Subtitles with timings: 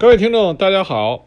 [0.00, 1.26] 各位听众，大家好，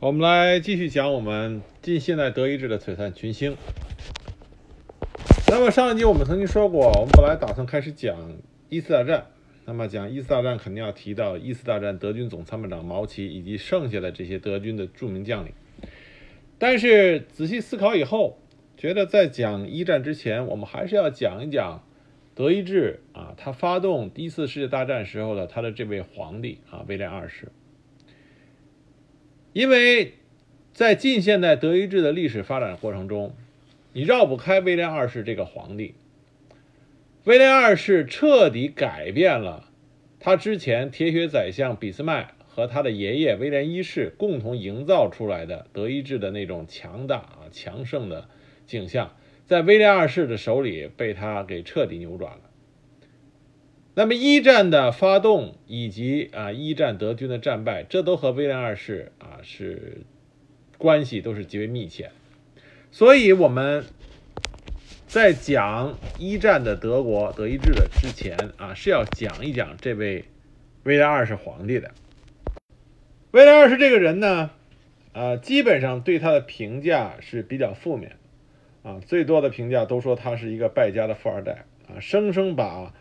[0.00, 3.56] 我们来继续讲我们近现代德意志的璀璨群星。
[5.48, 8.14] 那么上一集我们曾经说过，我们本来打算开始讲
[8.68, 9.28] 一次大战。
[9.64, 15.54] 那么讲一次大战，肯定要提到一次大战德军总参谋长毛奇以及剩下的这些德军的著名将领。
[16.58, 18.38] 但是仔细思考以后，
[18.76, 21.82] 觉得在讲一战之前，我们还是要讲一讲
[22.34, 27.50] 德意志啊，他发动第一次世界大战时候的他的这位皇帝啊，威廉二世。
[29.56, 30.12] 因为
[30.74, 33.34] 在近现代德意志的历史发展过程中，
[33.94, 35.94] 你绕不开威廉二世这个皇帝。
[37.24, 39.70] 威廉二世彻底改变了
[40.20, 48.28] 他之前铁血宰相俾斯麦和他的爷爷威廉一世共同营造出来的德意志的那种强大啊强盛的
[48.66, 49.16] 景象，
[49.46, 52.45] 在威廉二世的手里被他给彻底扭转了。
[53.96, 60.02] 那么一战的发动以及啊一战德军的战败，这都和威廉二世啊是
[60.76, 62.10] 关系都是极为密切，
[62.92, 63.84] 所以我们。
[65.08, 70.24] 在讲一战的德国德意志的之前啊，是要讲一讲这位
[70.82, 71.92] 威廉二世皇帝的。
[73.30, 74.50] 威廉二世这个人呢，
[75.12, 78.16] 啊，基本上对他的评价是比较负面
[78.82, 82.92] 啊，最多的评价都说他是一个败家的富二代啊，生生把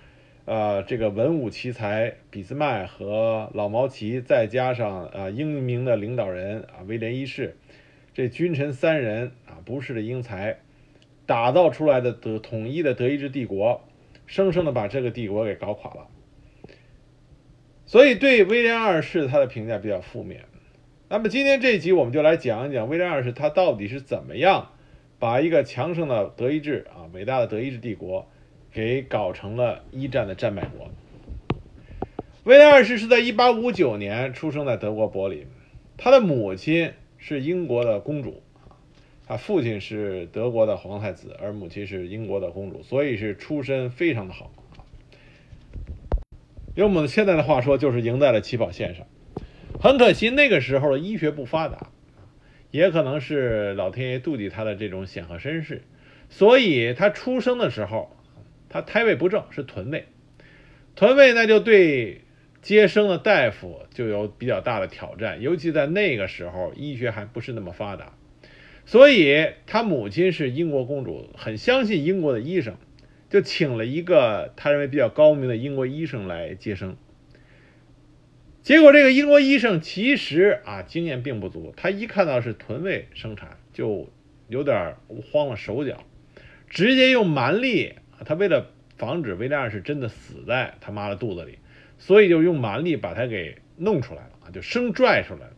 [0.46, 7.58] 呃这个文武奇才俾斯麦和老毛奇，再加上啊英明的领导人啊威廉一世，
[8.14, 10.60] 这君臣三人啊不是的英才。
[11.28, 13.82] 打造出来的德统一的德意志帝国，
[14.28, 16.08] 生生的把这个帝国给搞垮了。
[17.88, 20.46] 所以对威廉二世他的评价比较负面。
[21.10, 24.74] 那么今天这一集我们就来讲一讲威廉二世他到底是怎么样
[25.18, 28.30] 把一个强盛的德意志啊伟大的德意志帝国
[28.76, 30.92] 给搞成了一战的战败国。
[32.44, 35.48] 威廉二世是在1859年出生在德国柏林，
[35.96, 38.44] 他的母亲是英国的公主。
[39.26, 44.52] 他父亲是德国的皇太子，而母亲是英国的公主，所以是出身非常的好
[46.76, 49.08] 用我们现在的话说，就是赢在了起跑线上。
[49.80, 51.90] 很可惜，那个时候的医学不发达，
[52.72, 55.82] 也可能是老天爷妒忌他的这种显赫身世，
[56.30, 58.16] 所以他出生的时候，
[58.76, 60.06] 他胎位不正，是臀位。
[60.98, 62.24] 臀位那就对
[62.62, 68.18] 接生的大夫就有比较大的挑战，尤其在那个时候，医学还不是那么发达。
[68.86, 72.76] 所以，他母亲是英国公主，很相信英国的医生，
[73.30, 76.98] 就请了一个他认为比较高明的英国医生来接生。
[78.62, 84.10] 结果，这个英国医生其实啊经验并不足，他一看到是臀位生产，就
[84.50, 84.96] 有点
[85.32, 86.04] 慌了手脚，
[86.68, 87.94] 直接用蛮力，
[88.24, 88.68] 他为了
[88.98, 91.60] 防止威廉二世真的死在他妈的肚子里，
[91.98, 95.54] 所以就用蛮力把他给弄出来了啊，就生拽出来了。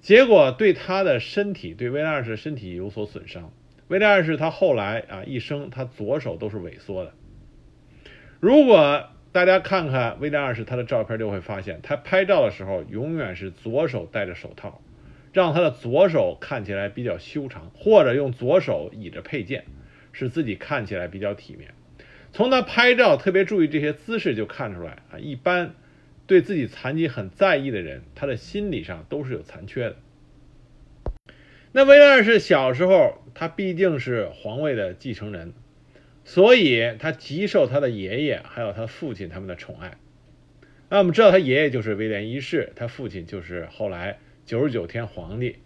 [0.00, 3.52] 结果对他的身体，对威廉二世的身体有所损伤。
[3.88, 7.12] 威廉二世他后来啊一生，他左手都是萎缩的。
[8.40, 14.80] 如果大家看看威廉二世他的照片，就会发现他拍照的时候永远是左手戴着手套，
[15.32, 19.64] 让他的左手看起来比较修长，或者用左手倚着佩剑，
[20.12, 21.74] 使自己看起来比较体面。
[22.32, 25.74] 从他拍照特别注意这些姿势就看出来啊，一般。
[26.24, 29.96] 对自己残疾很在意的人，他的心理上都是有残缺的。
[31.72, 35.52] 那威廉二世小时候，他毕竟是皇位的继承人，
[36.24, 39.98] 所以他极受他的爷爷还有他父亲他们的宠爱。
[40.88, 45.56] 那我们知道，他爷爷就是威廉一世，他父亲就是后来九十九天皇帝。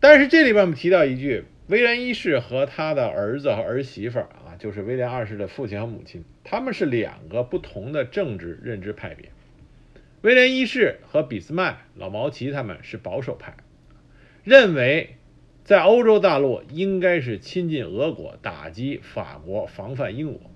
[0.00, 4.50] 但是这里边我们提到一句，威廉一世和他的儿子和儿媳妇啊。
[4.58, 9.30] 就是威廉二世的父亲和母亲，他们是两个不同的政治认知派别。
[10.20, 13.56] 威廉一世和俾斯麦、老毛奇他们是保守派，
[14.44, 15.16] 认为
[15.64, 20.50] 在欧洲大陆应该是亲近俄国，打击法国，防范英国，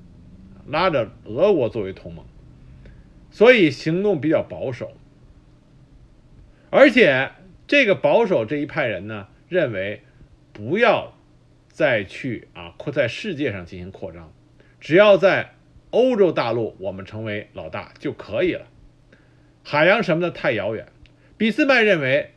[0.69, 2.27] 拉着俄国作为同盟，
[3.31, 4.93] 所以行动比较保守。
[6.69, 7.31] 而且
[7.67, 10.03] 这个保守这一派人呢，认为
[10.55, 11.13] 不要。
[11.67, 14.33] 再去啊扩在世界上进行扩张，
[14.79, 15.55] 只要在
[15.91, 18.69] 欧洲大陆我们成为老大就可以了。
[19.65, 20.87] 海洋什么的太遥远。
[21.37, 22.31] 俾斯麦认为，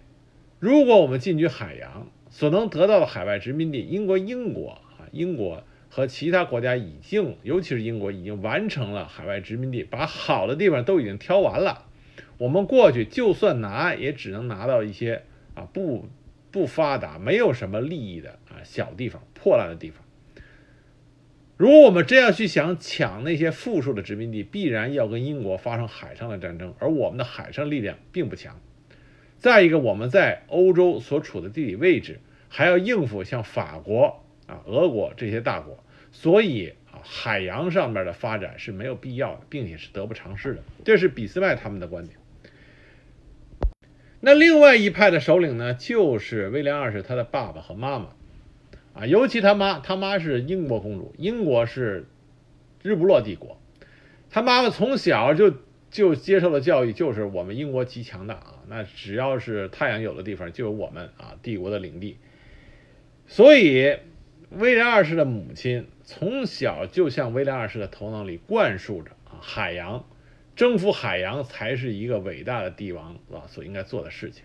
[0.58, 11.86] 如果我们进军海洋，所能得到的海外殖民地，英国英国啊英国和其他国家已经，尤其是英国已经完成了海外殖民地，把好的地方都已经挑完了。
[12.40, 15.22] 我们过去就算拿，也只能拿到一些
[15.54, 16.10] 啊不。
[16.52, 20.04] 不发达，没有什么利益的啊，小地方、破烂的地方。
[21.58, 28.60] 如果我们真要去想抢那些富庶的殖民地，必然要跟英国发生海上的战争，而我们的海上力量并不强。
[29.38, 40.64] 再一个，我们在欧洲所处的地理位置，还要应付像法国啊、俄国这些大国，所以啊，海洋上面的发展是没有必要的，并且是得不偿失的。
[40.86, 42.17] 这是俾斯麦他们的观点。
[44.20, 48.10] 那另外一派的首领呢，就是威廉二世他的爸爸和妈妈。
[48.94, 52.08] 啊，尤其他妈，他妈是英国公主，英国是
[52.82, 53.62] 日不落帝国，
[54.32, 55.54] 他妈妈从小就
[55.92, 62.18] 就接受的教育就是我们英国极强大啊，那只要是太阳有的地方就有我们啊帝国的领地，
[63.28, 63.98] 所以
[64.50, 70.06] 威廉二世的母亲从小就向威廉二世的头脑里灌输着啊海洋
[70.58, 74.44] 征服海洋才是一个伟大的帝王啊所应该做的事情。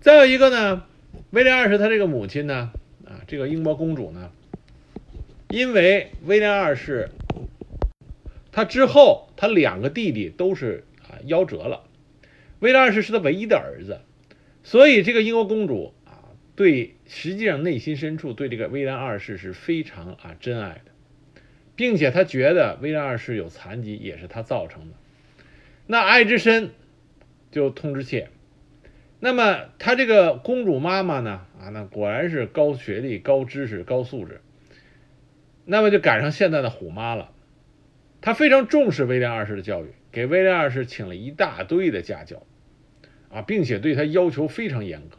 [0.00, 0.84] 再有一个呢，
[1.30, 2.70] 威廉二世他这个母亲呢。
[3.04, 4.30] 啊，这个英国公主呢，
[5.48, 7.10] 因为威廉二世，
[8.52, 11.82] 他之后他两个弟弟都是啊夭折了，
[12.60, 14.00] 威廉二世是他唯一的儿子，
[14.62, 20.91] 所以这个英国公主啊，对实际上内心深处对这个威廉二世是非常啊珍爱的，
[21.82, 24.94] 并且他觉得威廉二世有残疾也是他造成的，
[25.88, 26.70] 那爱之深
[27.50, 28.28] 就痛之切。
[29.18, 31.44] 那么，他这个公主妈妈呢？
[31.60, 34.40] 啊，那果然是高学历、高知识、高素质。
[35.64, 37.32] 那么就赶上现在的虎妈了。
[38.20, 42.46] 她非常重视威廉二世的教育，给威廉二世请了一大堆的家教，
[43.28, 45.18] 啊，并且对他要求非常严格。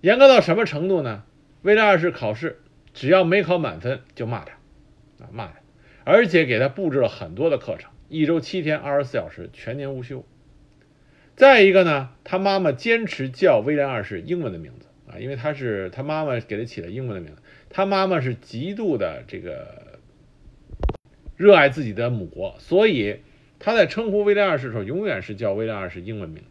[0.00, 1.24] 严格到什么程度呢？
[1.62, 2.60] 威廉二世考试
[2.94, 4.58] 只要没考满分就骂他，
[5.22, 5.54] 啊骂他，
[6.04, 10.24] 而且给他布置了很多的课程，一周七天，二十四小时，全年无休。
[11.34, 17.42] 再一个呢，他妈妈坚持叫威廉二世英文的名字啊，因为他是他妈妈给他起了英文的名字。
[17.70, 19.98] 他妈妈是极度的这个
[21.36, 23.20] 热爱自己的母国，所以
[23.58, 26.42] 他在称呼威廉二世的时候，永远是叫威廉二世英文名。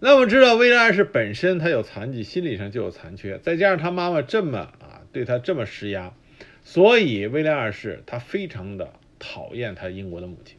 [0.00, 6.14] 那么知道，威廉二世本身他有残疾，心理上就有残缺，再加上他妈妈这么啊对他这么施压，
[6.62, 10.56] 所以威廉二世他非常的讨厌他英国的母亲。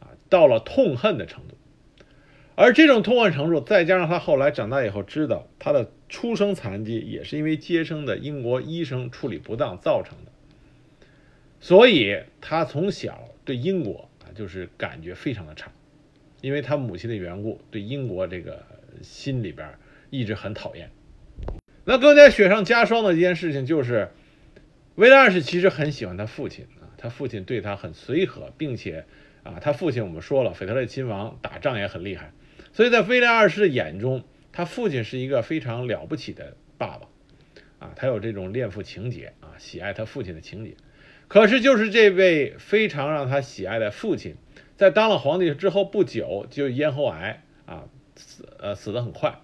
[0.00, 1.56] 啊到了痛恨的程度，
[2.54, 10.32] 而这种痛恨程度，再加上他后来长大以后知道他的出生残疾也是因为接生的英国医生处理不当造成的，
[11.60, 15.70] 所以他从小对英国啊就是感觉非常的差，
[16.40, 18.64] 因为他母亲的缘故，对英国这个
[19.02, 19.68] 心里边
[20.10, 20.90] 一直很讨厌。
[21.84, 24.10] 那更加雪上加霜的一件事情就是，
[24.96, 29.06] 威廉二世其实很喜欢他父亲啊，他父亲对他很随和，并且。
[29.42, 32.32] 啊，他父亲我们说了，腓特烈亲王打仗也很厉害，
[32.72, 37.06] 所以在威廉二世的眼中，他父亲是一个非常了不起的爸爸，
[37.78, 40.74] 啊，他有这种恋父情节啊，喜爱他父亲的情节。
[41.28, 44.34] 可是就是这位非常让他喜爱的父亲，
[44.76, 47.84] 在当了皇帝之后不久就咽喉癌啊
[48.16, 49.38] 死呃死得很快，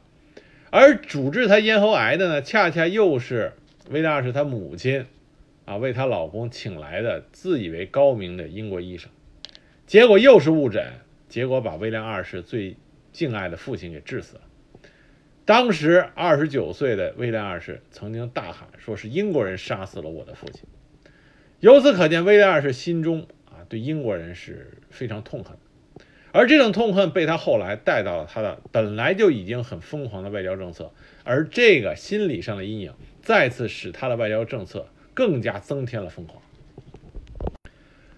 [0.71, 3.53] 而主治他咽喉癌的呢，恰恰又是
[3.89, 5.07] 威廉二世他母亲
[5.65, 9.11] 啊为她老公请来的自以为高明的英国医生。
[9.87, 10.93] 结果又是误诊，
[11.29, 12.77] 结果把威廉二世最
[13.13, 14.43] 敬爱的父亲给治死了。
[15.45, 20.63] 当时二十九岁的威廉二世曾经大喊，说是英国人杀死了我的父亲。
[21.59, 25.57] 由此可见，威廉二世心中啊对英国人是非常痛恨，
[26.31, 30.93] 而这种痛恨被他后来带到了他的本来就已经很疯狂的外交政策，
[31.25, 36.43] 而这个心理上的阴影再次使他的外交政策更加增添了疯狂。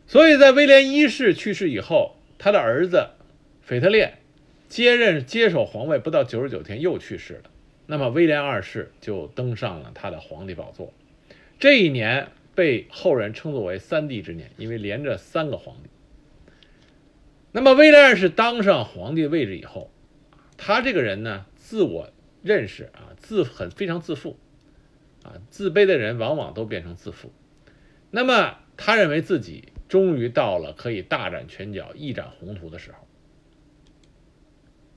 [0.06, 3.10] 所以在威廉一世去世以后，他的儿子
[3.62, 4.18] 腓特烈
[4.68, 7.50] 接任接手皇位不到九十九天又去世了。
[7.86, 10.92] 那么威廉二世就登上了他的皇帝宝座。
[11.58, 15.90] 这一年被后人称作为“三帝之年”，因为连着三个皇帝。
[17.52, 19.90] 那么威廉二世当上皇帝位置以后，
[20.56, 22.10] 他这个人呢，自我
[22.42, 24.36] 认识啊，自很非常自负
[25.24, 27.32] 啊，自卑的人往往都变成自负。
[28.12, 29.70] 那么他认为自己。
[29.86, 33.06] 终于到了可以大展拳脚、一展宏图的时候。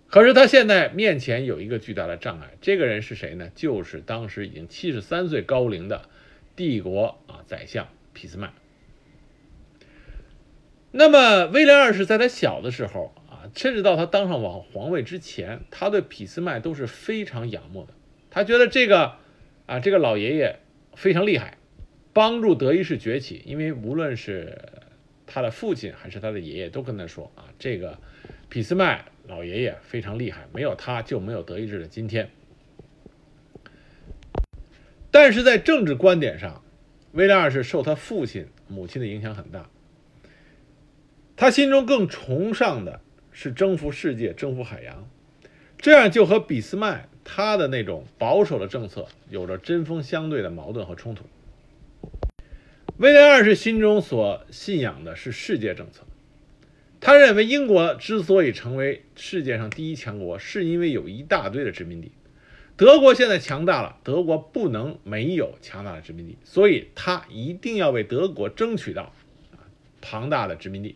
[0.07, 3.51] 可是他现在面前有一个巨大的障碍，这个人是谁呢？
[3.53, 6.09] 就是当时已经七十三岁高龄的
[6.55, 8.53] 帝国啊宰相俾斯麦。
[10.91, 17.93] 那么威廉二世在他小的时候啊，甚至到他当上王皇位之前，他对俾斯麦都是非常仰慕的。
[18.31, 19.17] 他觉得这个
[19.67, 20.57] 啊这个老爷爷
[20.95, 21.53] 非常厉害。
[22.13, 24.57] 帮助德意志崛起，因为无论是
[25.27, 27.99] 他的父亲还是他的爷爷，都跟他说啊，这个
[28.49, 32.31] 俾斯麦老爷爷非常厉害，没有他就没有德意志的今天。
[35.11, 36.63] 但是在政治观点上，
[37.11, 39.69] 威廉二世受他父亲、母亲的影响很大。
[41.35, 42.99] 他心中更崇尚的
[43.31, 45.07] 是征服世界、征服海洋，
[45.77, 51.25] 这样就和俾斯麦他的那种保守的政策有着针锋相对的矛盾和冲突。
[52.95, 56.03] 威廉二世心中所信仰的是世界政策，
[57.01, 62.13] 他认为英国之所以成为世界上第一强国，是因为有一大堆的殖民地。
[62.77, 69.11] 德国现在强大了，德国不能没有强大的殖民地，所以他一定要为德国争取到
[69.99, 70.95] 庞大的殖民地。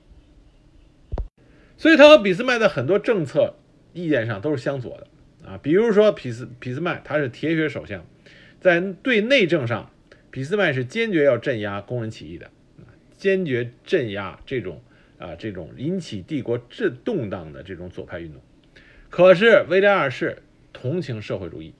[1.77, 3.55] 所以，他和俾斯麦的很多政策
[3.93, 5.07] 意见上都是相左的
[5.51, 5.59] 啊。
[5.61, 8.05] 比如说，俾斯俾斯麦他是铁血首相，
[8.59, 9.91] 在对内政上，
[10.31, 12.49] 俾斯麦是坚决要镇压工人起义的，
[13.17, 14.81] 坚决镇压这种
[15.17, 18.41] 啊这种引起帝国震动荡的这种左派运动。
[19.09, 20.41] 可是，威廉二世
[20.71, 21.73] 同情社会主义。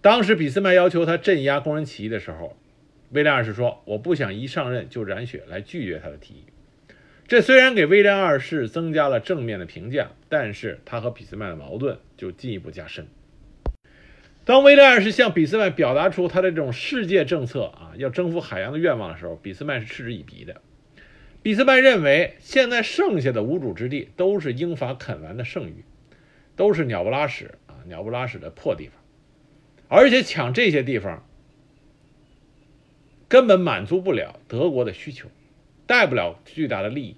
[0.00, 2.56] 当时，俾斯麦要求他镇压工人起义的时候，
[3.10, 6.44] 威廉二世说：“我不想一上任就染血，来拒绝他的提议。”
[7.28, 13.06] 这虽然给威廉二世增加了正面的评价，但是他和俾斯麦的矛盾就进一步加深。
[14.46, 20.62] 当威廉二世向俾斯麦表达出他的这种世界政策啊，要征服海洋的愿望的时候，俾斯麦是嗤之以鼻的。
[21.42, 25.84] 俾斯麦认为，现在剩下的无主之地都是英法啃完的剩余，
[26.56, 28.94] 都是鸟不拉屎啊，鸟不拉屎的破地方，
[29.88, 31.28] 而且抢这些地方
[33.28, 35.28] 根本满足不了德国的需求。
[35.88, 37.16] 带不了巨大的利益，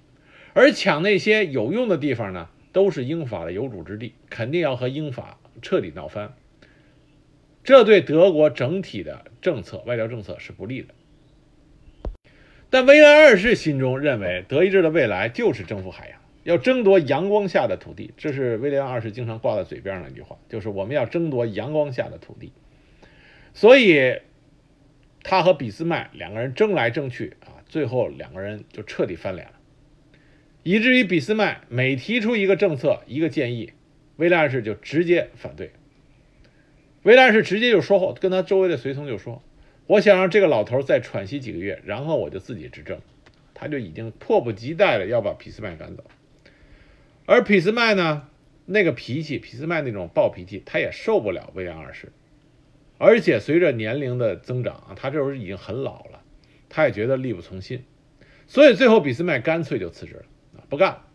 [0.53, 6.33] 而抢那些有用的地方呢，都是英法的有主之地，肯定要和英法彻底闹翻。
[7.63, 10.87] 这对德国整体的政策、外交政策是不利的。
[12.69, 18.13] 但威廉二世心中认为，德意志的未来就是征服海洋，要争夺阳光下的土地。
[18.15, 22.53] 这是威廉二世经常挂在嘴边上的一句话，就是我们要争夺阳光下的土地。
[23.53, 24.21] 所以，
[25.21, 27.35] 他和俾斯麦两个人争来争去。
[27.71, 29.53] 最后两个人就彻底翻脸了，
[30.61, 33.71] 以至于俾斯麦每提出一个政策、一个建议，
[34.17, 35.71] 威廉二世就直接反对。
[37.03, 39.41] 威廉二世直接就说后，跟他周围的随从就说
[39.87, 42.99] ：“我想让这个老头再喘息几个月，然后我就自己执政。”
[43.55, 46.03] 他就已经迫不及待的要把俾斯麦赶走。
[47.25, 48.27] 而俾斯麦呢，
[48.65, 52.11] 那个脾气，俾斯麦那种暴脾气，他也受不了威廉二世。
[52.97, 56.20] 而且随着年龄的增长，他这时候已经很老了。
[56.73, 57.83] 他也觉得力不从心，
[58.47, 60.23] 所以最后俾斯麦干脆就辞职了
[60.57, 61.05] 啊，不干了。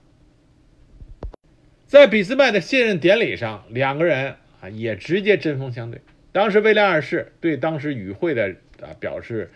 [1.87, 6.03] 在俾斯麦的卸任典礼上，两个人啊也直接针锋相对。
[6.33, 9.51] 当时威廉二世对当时与会的啊表示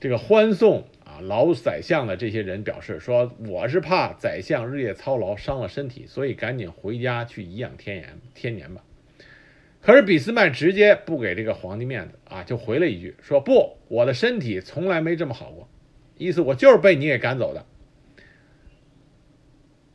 [0.00, 8.82] 这个欢送啊老宰相的这些人表示说：“我是怕宰相日夜操劳伤了身体，所以赶紧回家去颐养天年天年吧。”
[9.86, 15.68] 可是俾斯麦直接不给这个皇帝面子啊，就回了一句说：“不，我的身体从来没这么好过，
[16.18, 17.64] 意思我就是被你给赶走的。”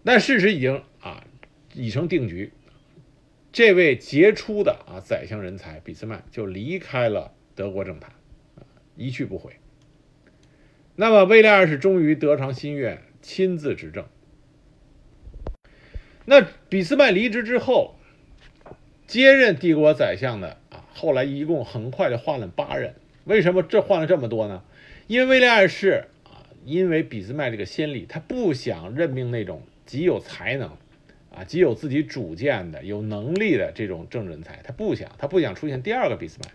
[0.06, 1.26] 但事实已经啊
[1.74, 2.54] 已成定局，
[3.52, 8.14] 这位杰出的啊宰相人才俾斯麦就离开了德国政坛，
[8.96, 9.58] 一去不回。
[10.96, 14.06] 那么威廉二世终于得偿心愿，亲自执政。
[16.24, 17.98] 那俾斯麦离职之后。
[19.12, 22.94] 接任帝国宰相的啊，后来一共很快就换了八任。
[23.26, 24.64] 为什么这换了这么多呢？
[25.08, 30.70] 因为威廉二世啊，因为俾斯麦这个先例，他不想任命那种极有才能
[31.36, 36.52] 啊、极有自己主见的、有能力的这种政治人才，他不想，他不想出现第二个俾斯麦，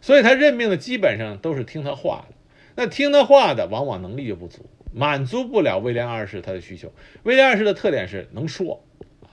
[0.00, 2.34] 所以他任命的基本上都是听他话的。
[2.74, 6.92] 那听他话的，往往能力就不足，满足不了威廉二世他的需求。
[7.22, 8.84] 威廉二世的特点是能说，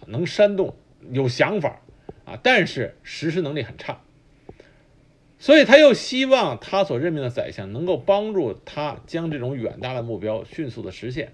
[0.06, 0.76] 能煽动，
[1.10, 1.80] 有想法。
[2.26, 4.02] 啊，但是实施能力很差，
[5.38, 11.34] 所以他又希望他所任命的宰相能够帮助他将这种远大的目标迅速的实现，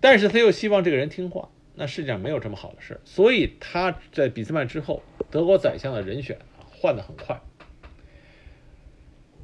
[0.00, 6.38] 但是他又希望这个人听话，那世界上没有这么好的事，所以他在俾斯麦之后，德国宰相的人选
[6.70, 7.38] 换得很快。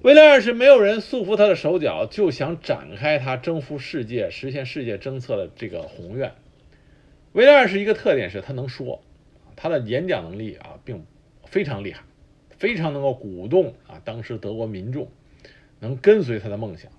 [0.00, 6.32] 威廉二世没有人束缚他的手脚，就想展开他征服世界、实现世界政策的这个宏愿。
[7.32, 9.02] 威廉二世一个特点是他能说。
[9.62, 11.06] 他的演讲能力啊，并
[11.44, 12.02] 非常厉害，
[12.58, 15.08] 非常能够鼓动啊当时德国民众
[15.78, 16.90] 能跟随他的梦想。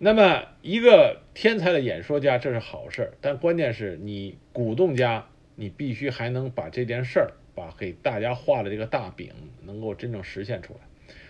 [0.00, 9.32] 那么，一个天才的演说家，这是好事儿但关键是你鼓动家，你必须还能把这件事儿，把给大家画的这个大饼，
[9.62, 10.80] 能够真正实现出来。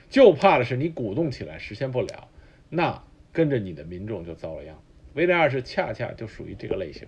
[0.09, 2.29] 就怕的是你鼓动起来实现不了，
[2.71, 3.05] 那
[3.35, 4.83] 跟着你的民众就遭了殃。
[5.13, 7.07] 威廉二世恰恰就属于这个类型。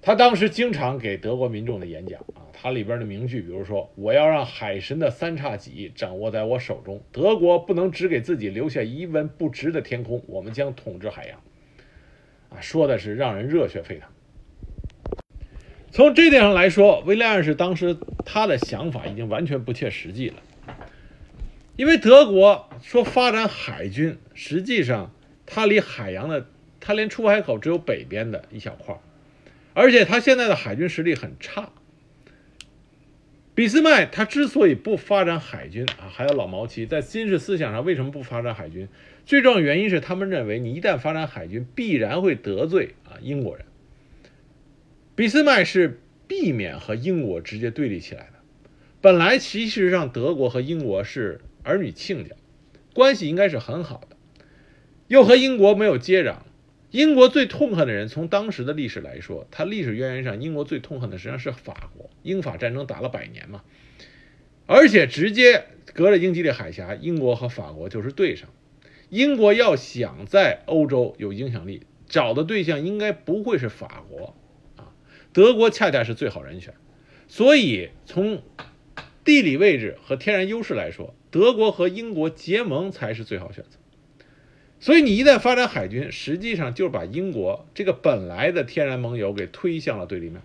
[0.00, 11.38] 他当时经常给德国民众的演讲啊，他里边的名句，比如说“我要让海神的三叉戟掌握在我手中”，德国不能只给自己留下一文不值的天空，我们将统治海洋。
[12.50, 14.08] 啊，说的是让人热血沸腾。
[15.90, 20.36] 从这点上来说，威廉二世当时他的想法已经完全不切实际了，
[21.76, 25.10] 因为德国说发展海军，实际上
[25.44, 26.46] 它离海洋的，
[26.78, 28.98] 它连出海口只有北边的一小块，
[29.78, 31.70] 而且他现在的海军实力很差。
[33.54, 38.88] 俾斯麦他之所以不发展海军啊，还有老毛奇在军事思想上为什么不发展海军？
[39.24, 43.66] 最重要原因是他们认为你一旦发展海军，必然会得罪啊英国人。
[45.14, 48.32] 俾斯麦是避免和英国直接对立起来的。
[49.00, 52.34] 本来其实上德国和英国是儿女亲家，
[52.94, 54.16] 关系应该是很好的，
[55.06, 56.38] 又和英国没有接壤。
[56.90, 62.08] 英国最痛恨的人，从当时的历史来说，他历史渊源上，英国最痛恨的实际上是法国。
[62.22, 63.62] 英法战争打了百年嘛，
[64.66, 68.48] 而且直接隔着英吉利海峡，英国和法国就是对上。
[69.10, 74.34] 英国要想在欧洲有影响力，找的对象应该不会是法国
[74.76, 74.92] 啊，
[75.32, 76.74] 德国恰恰是最好人选。
[77.26, 78.42] 所以从
[79.24, 83.78] 地理位置和天然优势来说，德国和英国结盟才是最好选择。
[84.80, 90.40] 所以你一旦发展海军，实际上就是把英国这个本来的天然盟友给推向了对立面。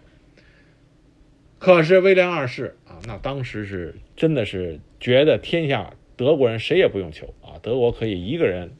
[1.60, 8.72] 可是威廉二世啊，那当时是真的是觉得天下德国人谁也不用求啊，德国可以一个人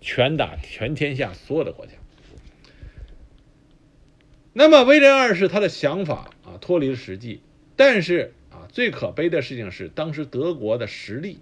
[0.00, 1.92] 全打全天下所有的国家。
[4.54, 7.40] 那么威廉二世他的想法啊脱离了实际，
[7.76, 11.38] 但是啊最可悲的事情是，当时德国的实力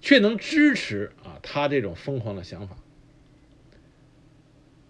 [0.00, 2.76] 却能支持啊他这种疯狂的想法。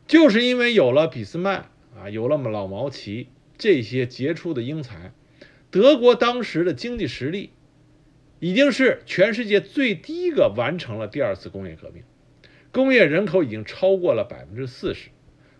[0.07, 3.27] 就是因为有了俾斯麦啊，有了老毛奇
[3.59, 5.13] 这些杰出的英才，
[5.73, 7.51] 德国当时的经济实力
[8.39, 12.05] 已经是全世界最低一个完成了第二次工业革命，
[12.71, 15.09] 工业人口已经超过了百分之四十，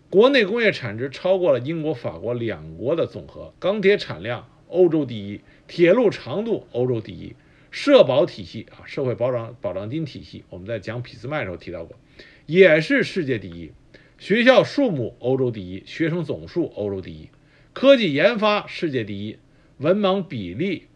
[0.09, 7.35] 国内工业产值超过了英国、法国两国的总和，钢铁产量欧洲第一，铁路长度欧洲第一，
[7.69, 11.97] 社保体系啊，社会保障保障金体系，我们在讲俾斯麦的时候提到过，
[12.45, 13.73] 也是世界第一。
[14.17, 17.29] 学校数目欧洲第一，学生总数欧洲第一，
[17.73, 19.37] 科技研发世界第一，
[19.77, 20.87] 文盲比例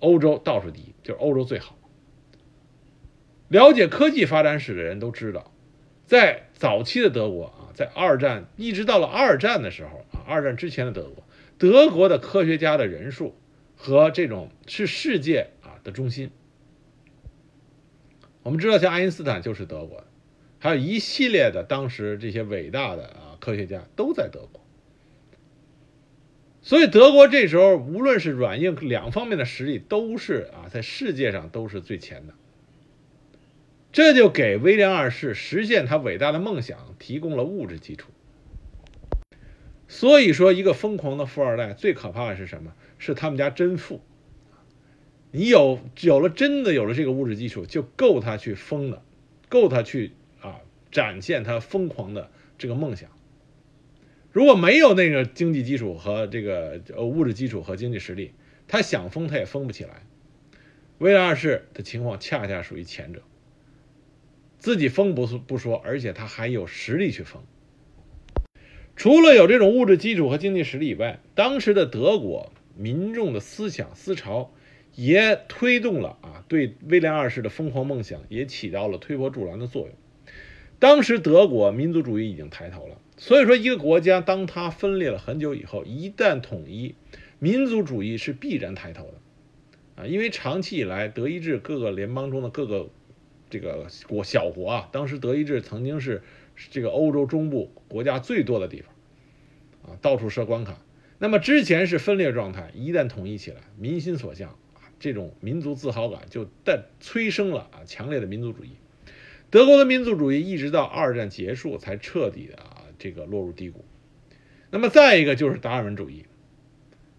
[0.00, 1.76] 欧洲倒数第一，就是欧洲最好。
[3.48, 5.52] 了解科技发展史的人都知道，
[6.06, 11.22] 在早期的德国啊，在二战一直到了二战的时候啊，二战之前的德国，
[11.58, 13.36] 德国的科学家的人数
[13.76, 16.30] 和这种是世界啊的中心。
[18.42, 20.02] 我们知道，像爱因斯坦就是德国。
[20.64, 24.62] 还有一系列的当时这些伟大的啊科学家都在德国，
[26.62, 32.32] 所以德国这时候无论是软硬两方面的实力都是啊在世界上都是最前的，
[33.92, 38.10] 这就给威廉二世实现他伟大的梦想提供了物质基础。
[39.86, 42.72] 所以说，一个疯狂的富二代最可怕的是什么？
[42.96, 44.00] 是他们家真富，
[45.30, 49.02] 你有有了真的有了这个物质基础，就够他去疯了，
[49.50, 50.12] 够他去。
[50.94, 53.10] 展现他疯狂的这个梦想。
[54.30, 58.32] 如果没有那个经济基础和这个呃物质基础和经济实力，
[58.68, 60.06] 他想疯他也疯不起来。
[60.98, 63.22] 威廉二世的情况恰恰属于前者，
[64.58, 67.42] 自己疯不是不说，而且他还有实力去疯。
[68.94, 74.52] 除了有这种物质基础和经济实力以外，当时的德国民众的思想思潮
[74.94, 79.96] 也推动了啊，对威廉二世的疯狂梦想也起到了推波助澜的作用。
[80.78, 86.94] 当时德国民族主义已经抬头了，所以说一个国家当它分裂了很久以后，一旦统一，
[87.38, 92.90] 民族主义是必然抬头的，啊，因为长期以来德意志各个联邦中的各个
[93.48, 96.22] 这个国小国啊，当时德意志曾经是
[96.70, 100.78] 这个欧洲中部国家最多的地方，啊，到处设关卡。
[101.18, 108.70] 那么之前是分裂状态，一旦统一起来，民心所向啊，这种民族自豪感就带催生了啊强烈的民族主义。
[109.54, 113.84] 德国的民族主义一直到二战结束才彻底的啊这个落入低谷。
[114.72, 116.24] 那么再一个就是达尔文主义，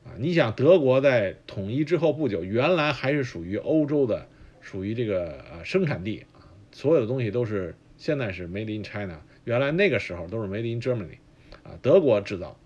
[0.04, 4.28] 啊，你想德国在统一之后不久，原来还是属于欧洲的，
[4.60, 11.20] 属于这个呃生产地啊，所有的东西都是现在是 made in China，原来那个时候都是 made in Germany，
[11.64, 12.60] 啊，德国制造，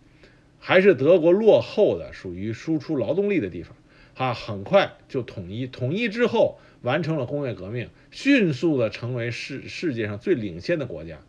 [0.57, 3.77] 还是德国落后的，属于输出劳动力的地方，
[4.15, 6.57] 啊，很快就统一，统一之后。
[6.81, 11.19] 完成了工业革命，迅速的成为世世界上最领先的国家，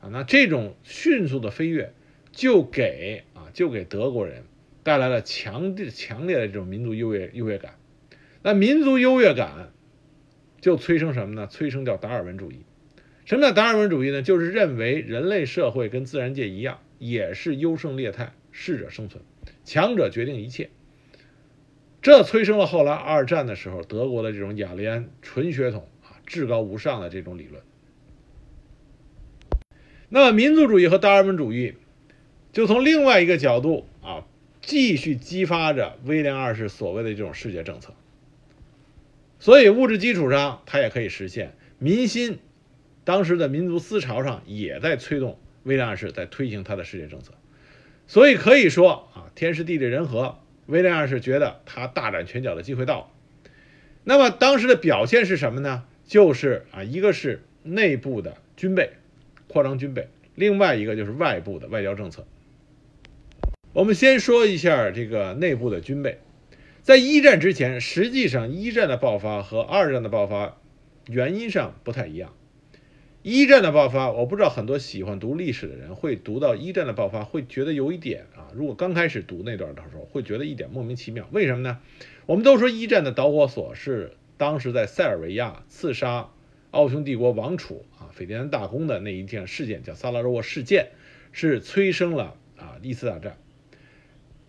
[0.00, 1.92] 啊，那这种迅速的飞跃，
[2.32, 4.44] 就给啊，就给德国人
[4.82, 7.74] 带来了强烈强烈的这种民族优越优越感。
[8.42, 9.72] 那民族优越感
[10.60, 11.46] 就催生什么呢？
[11.46, 12.60] 催生叫达尔文主义。
[13.24, 14.22] 什么叫达尔文主义呢？
[14.22, 19.24] 就是认为人类社会跟自然界一样，也是优胜劣汰，适者生存，
[19.64, 20.70] 强者决定一切。
[22.06, 27.64] 这催生了后来二战的时候德国的这种雅利安纯血统啊，至高无上的这种理论。
[30.08, 31.74] 那么民族主义和达尔文主义，
[32.52, 34.24] 就从另外一个角度啊，
[34.60, 37.92] 继续激发着威廉二世所谓的这种世界政策。
[39.40, 42.38] 所以物质基础上，它也可以实现民心。
[43.02, 47.32] 当时的民族思潮上也在推动威廉二世在推行他的世界政策。
[48.06, 53.06] 所以可以说啊，天时地利人和，威廉二世觉得他大展拳脚的机会到了。
[54.04, 55.84] 那么当时的表现是什么呢？
[56.06, 58.90] 就是啊，一个是内部的军备。
[59.48, 62.26] 扩张军备，另外一个就是外部的外交政策。
[63.72, 66.18] 我们先说一下这个内部的军备，
[66.82, 70.58] 在一战之前，实际上一战的爆发和二战的爆发
[71.06, 72.34] 原因上不太一样。
[73.28, 81.26] 一战的爆发，我不知道很多喜欢读历史的人会读到一战的爆发，会觉得有一点啊，如果刚开始读那段的时候，会觉得一点莫名其妙。
[81.32, 81.80] 为什么呢？
[82.26, 86.28] 我们都说一战的导火索是当时在塞尔维亚刺杀。
[86.70, 90.90] 奥匈帝国王储啊，斐迪南大公的那一件事件叫萨拉热窝事件，
[91.32, 93.38] 是催生了啊一次大战。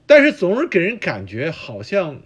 [0.05, 2.21] 但是总是给人感觉好像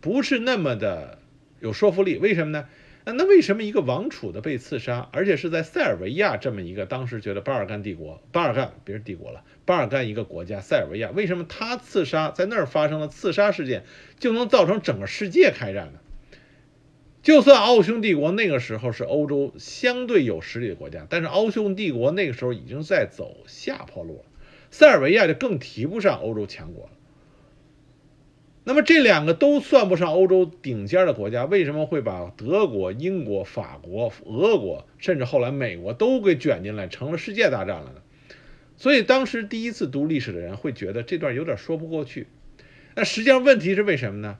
[0.00, 1.18] 不是那么的
[1.60, 2.16] 有说服力。
[2.16, 2.66] 为什么呢？
[3.04, 13.84] 那那为什么一个王储的被刺杀，而且是在塞尔维亚这么一个当时觉得巴尔干帝国，巴尔干别是帝国了，巴尔干一个国家塞尔维亚，为什么他刺杀在那儿发生了刺杀事件，
[14.20, 15.98] 就能造成整个世界开战呢？
[17.22, 24.24] 就算奥匈帝国那个时候是欧洲相对有实力的国家，但是奥匈帝国那个时候已经在走下坡路了，
[24.70, 26.90] 塞尔维亚就更提不上欧洲强国了。
[28.64, 38.02] 那么这两个都算不上欧洲顶尖的国家，为什么会把德国、英国、法国、俄国，甚至后来美国都给卷进来，成了世界大战了呢？
[38.76, 42.28] 所以当时第一次读历史的人会觉得这段有点说不过去。
[42.94, 44.38] 那实际上问题是为什么呢？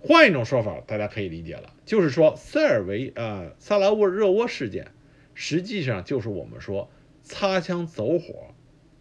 [0.00, 4.92] 换一种说法，大家可以理解了，就是说塞尔维呃萨拉沃热窝事件，
[5.34, 6.88] 实际上就是我们说
[7.22, 8.54] 擦枪走火，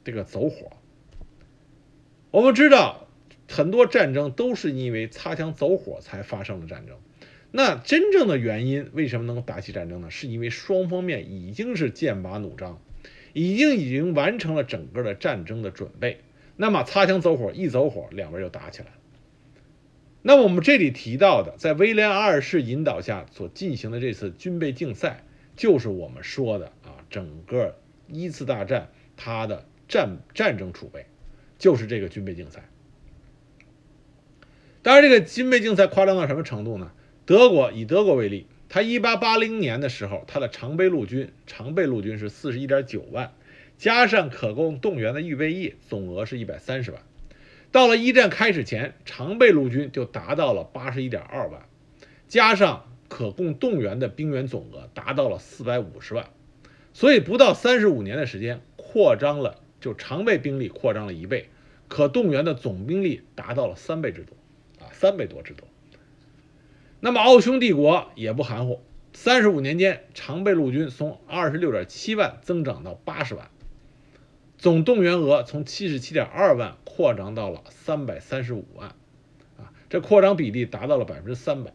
[0.04, 0.72] 这个走火。
[2.32, 3.07] 我们知道
[3.50, 6.98] 很多战争都是因为擦枪走火才发生的战争，
[7.52, 10.12] 那真正的原因为什么能够打起战争呢？
[10.12, 12.82] 是因为双方面已经是剑拔弩张，
[13.34, 16.20] 已经已经完成了整个的战争的准备，
[16.56, 18.92] 那么擦枪走火一走火，两边就打起来了。
[20.24, 25.24] 那么我们这里提到的，在威廉二世引导下所进行的这次军备竞赛，
[25.56, 27.78] 就是我们说的啊，整个
[28.10, 31.06] 一次大战它的战战争储备，
[31.58, 32.68] 就是这个军备竞赛。
[34.88, 36.94] 当然，这个军备竞赛夸张到什么程度呢？
[37.26, 43.34] 德国以德国为例，它一八八零年的时候，它的常备陆军常备陆军是四十一点九万，
[43.78, 47.02] 加上可供动员的预备役，总额是一百三十万。
[47.70, 51.64] 到了一战开始前，常备陆军就达到了八十一点二万，
[52.30, 56.30] 加上可供动员的兵员总额达到了四百五十万，
[56.94, 61.50] 所以不到三十五年的时间，扩张了就常备兵力扩张了一倍，
[61.90, 64.37] 可动员的总兵力达到了三倍之多，
[64.98, 65.68] 三倍多之多。
[67.00, 68.82] 那么奥匈帝国也不含糊，
[69.14, 73.50] 三十五年间，常备陆军从二十六点七万增长到八十万。
[74.58, 78.96] 总动员额从七十七点二万扩张到了三百三十五万，
[79.58, 81.72] 啊，这扩张比例达到了百分之三百。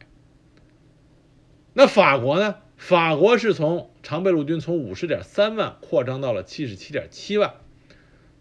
[1.73, 2.57] 那法国呢？
[2.77, 7.55] 法国是从常备陆军从五十点三万扩张到了七十七点七万，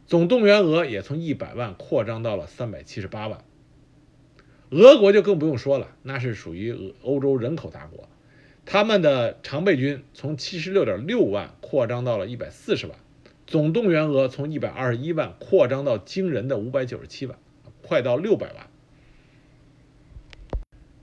[0.08, 3.44] 总动员额也从一百万扩张到了三百七十八万。
[4.72, 8.08] 俄国就更不用说了，那是属于欧欧洲人口大国，
[8.66, 12.96] 他们的常备军从七十六点六万扩张到了一百四十万。
[13.48, 17.38] 总动员额从一百二十一万扩张到惊人的五百九十七万，
[17.82, 18.68] 快到六百万。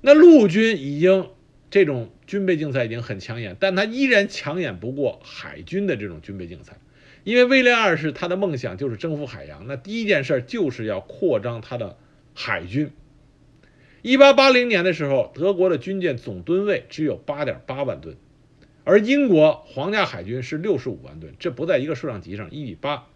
[0.00, 1.28] 那陆军已经
[1.70, 6.78] 这种军备竞赛已经很抢眼，但他依然抢眼不过海军的这种军备竞赛，
[7.22, 11.98] 因为威廉二世他的梦想就是征服海洋，那第一件事就是要扩张他的
[12.32, 12.92] 海军。
[14.08, 18.16] 一八八零年的时候，德国的军舰总吨位只有八点八万吨。
[18.82, 23.06] 而英国皇家海军是六十五万吨，这不在一个数量级上，一比八。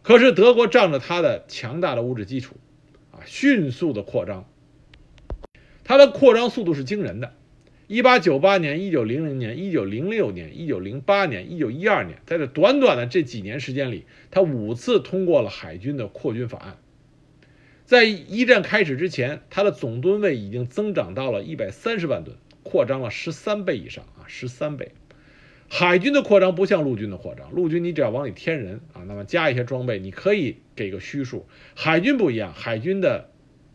[0.00, 2.56] 可是德国仗着它的强大的物质基础，
[3.10, 4.48] 啊，迅速的扩张，
[5.84, 7.34] 它的扩张速度是惊人的。
[7.86, 16.78] 一八九八年、一九零零年、一九零六年、一九零八年、一九一二年，在这短短的这几年时间里，它五次通过了海军的扩军法案，
[17.94, 24.90] 在一战开始之前，它的总吨位已经增长到了一百三十万吨，扩张了十三倍以上啊，十三倍。
[25.68, 31.46] 海军的扩张不像陆军的扩张，陆军你只要往里添人啊，那么加一些装备，你可以给个虚数。
[31.76, 33.30] 海军不一样，海军的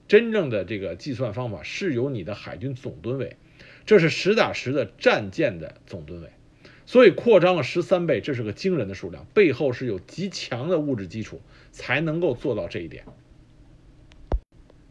[0.10, 3.38] 真正的这个计算方法是由你的海军总吨位，
[3.86, 6.28] 这是实打实的战舰的总吨位，
[6.86, 11.40] 所以扩张了十三倍，这是个惊人的数量，背后是有极强的物质基础
[11.72, 13.06] 才能够做到这一点。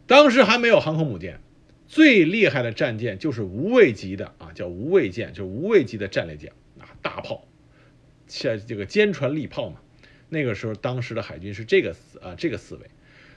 [0.08, 1.38] 当时还没有航空母舰，
[1.86, 6.88] 最厉害的战舰就是无畏级的啊，叫无畏舰，就是无畏级的战列舰啊。
[7.02, 7.46] 大炮，
[8.26, 9.76] 像这个坚船利炮嘛，
[10.30, 12.86] 那个时候当时的海军是这个思啊这个思维，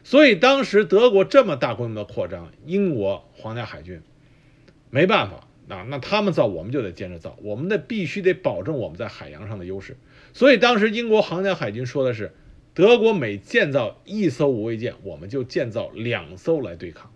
[0.05, 4.01] 所以当时德国这么大规模的扩张，英国皇家海军
[4.89, 9.97] 没办法啊，那他们造我们就得接着造，我们的必须得保证我们在海洋上的优势，
[10.31, 12.33] 所以当时英国皇家海军说的是，
[12.73, 17.11] 德国每建造一艘无畏舰，我们就建造两艘来对抗。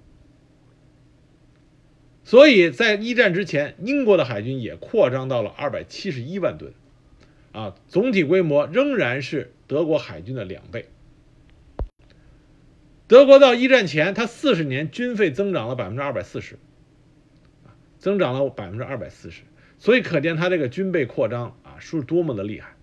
[2.23, 6.73] 所以在一战之前，英国的海军也扩张到了二百七十一万吨，
[7.51, 10.89] 啊，总体规模仍然是德国海军的两倍。
[13.07, 16.57] 德国到一战前，它四十年军费增长了百分之二百四十，
[17.99, 19.43] 增长了百分之二百四十，
[19.77, 22.74] 所以可见它这个军备扩张啊是多么的厉害。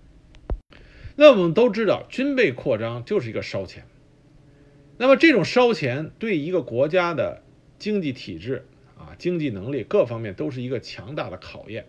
[1.16, 3.84] 那我们都知道，军备扩张就是一个烧钱，
[4.98, 7.42] 那么这种烧钱对一个国家的
[7.78, 8.66] 经济体制。
[8.94, 11.86] 啊，经济能力各方面都是一个强大的考验。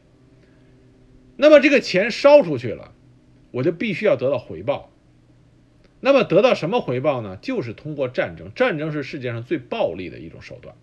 [1.37, 2.91] 那么这个钱烧出去了，
[3.51, 4.91] 我就必须要得到回报。
[5.99, 7.37] 那么得到什么回报呢？
[7.39, 10.73] 就是通过战争，战争是世界上最暴力的一种手段。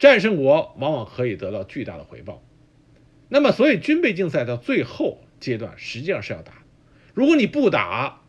[0.00, 2.42] 战胜国往往可以得到巨大的回报。
[3.28, 6.63] 那么，所以军备竞赛到最后阶段实际上是要打。
[7.14, 8.20] 如果你不打，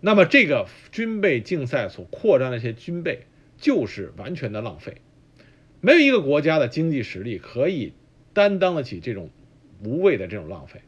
[0.00, 4.96] 那么这个军备竞赛所扩张的一些军备就是完全的浪费。
[5.80, 7.92] 没有一个国家的经济实力可以
[8.32, 9.30] 担当得起这种
[9.84, 10.80] 无谓的这种浪费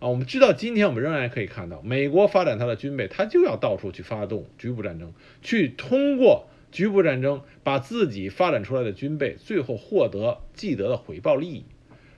[0.00, 0.08] 啊！
[0.08, 11.64] 我们知道，今天我们仍然可以看到，美国发展它的军备，它就要到处去发动局部战争，去通过局部战争把自己发展出来的军备，最后获得既得的回报利益，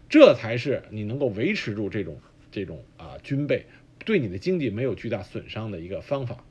[0.09, 2.21] 这才是你能够维持住这种
[2.51, 3.67] 这种啊军备
[4.05, 6.45] 对你的经济没有巨大损伤的一个方法。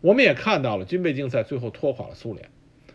[0.00, 2.50] 我们也看到了，军备竞赛最后拖垮了苏联。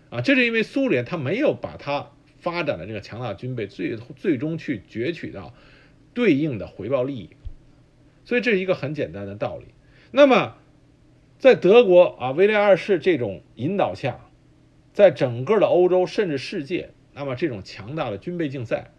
[0.10, 5.54] 啊，这是因为苏联它没有把它发展的这个强大军备最最终去攫取到
[6.14, 7.30] 对应的回报利益，
[8.24, 9.66] 所以这是一个很简单的道理。
[10.12, 10.56] 那么，
[11.40, 14.30] 在德国啊，威廉二世这种引导下，
[14.94, 18.92] 在整个的欧洲甚至世界，那么这种强大的军备竞赛，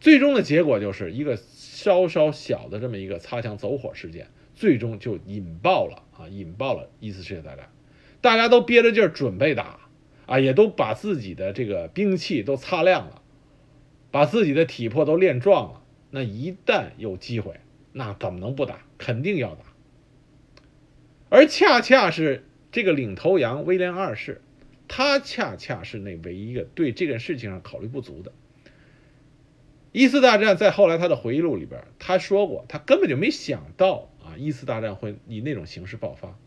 [0.00, 7.70] 最终的结果就是一个稍稍小的这么一个擦枪走火事件，最终就引爆了啊，引爆了一次世界大战，
[8.20, 9.78] 大家都憋着劲儿准备打。
[10.26, 13.20] 啊，也都把自己的这个兵器都擦亮了，
[14.12, 15.82] 把自己的体魄都练壮了。
[16.12, 17.58] 那一旦有机会，
[17.90, 18.86] 那怎么能不打？
[18.96, 19.64] 肯定要打。
[21.30, 24.40] 而恰恰是这个领头羊威廉二世，
[24.86, 28.30] 他恰恰是那唯一一个对这件事情上考虑不足的。
[29.92, 36.38] 一次大战在后来他的回忆录里边，他说过，他根本就没想到啊，一次大战会以那种形式爆发。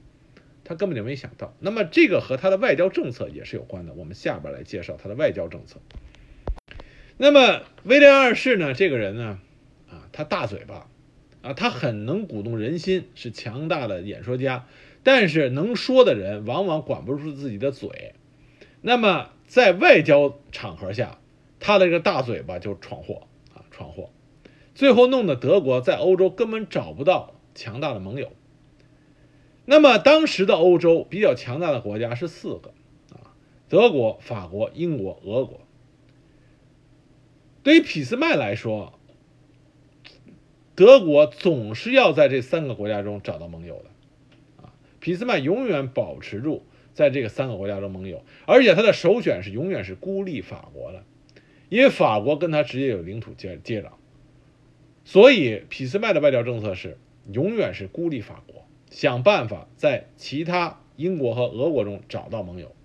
[0.66, 3.94] 他根本就没想到，那么这个和他的外交政策也是有关的。
[3.96, 5.82] 我们下边来介绍他的外交政策。
[7.18, 9.40] 那么威廉二世呢，这个人呢，
[9.90, 10.88] 啊，他大嘴巴，
[11.42, 14.66] 啊，他很能鼓动人心，是强大的演说家。
[15.04, 18.14] 但是能说的人往往管不住自己的嘴。
[18.80, 21.20] 那么在外交场合下，
[21.60, 23.28] 他的这个大嘴巴就闯祸，
[23.84, 24.12] 闯祸，
[24.74, 28.32] 最后弄得德国在欧洲根本找不到强大的盟友。
[29.66, 32.74] 那么当时的欧洲比较强大的国家是四个，
[33.12, 33.36] 啊，
[33.68, 35.60] 德国、法国、英国、俄国。
[37.62, 38.94] 对于俾斯麦来说，
[40.76, 51.04] 德国总是要在这三个国家中找到盟友的，啊，俾斯麦永远保持住在这个三个国家中盟友，而且他的首选是永远是孤立法国的，
[51.74, 53.94] 因为法国跟他直接有领土接接壤，
[55.06, 57.00] 所以俾斯麦的外交政策是
[57.32, 58.68] 永远是孤立法国。
[58.92, 62.76] 想办法在其他英国和俄国中找到盟友，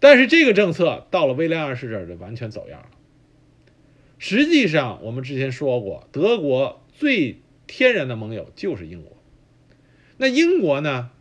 [0.00, 2.88] 但是这个政策到了威廉二世这儿就完全走样了。
[4.18, 7.36] 实际上，我们之前说过，德国最
[7.68, 9.16] 天然的盟友就是英国。
[10.16, 11.12] 那英国呢？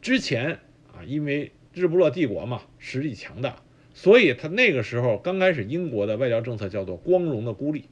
[0.00, 0.60] 之前
[0.94, 3.62] 啊，因为日不落帝国嘛，实力强大，
[3.98, 7.86] 所以他那个时候刚开始，英国的外交政策叫做“光荣的孤立”，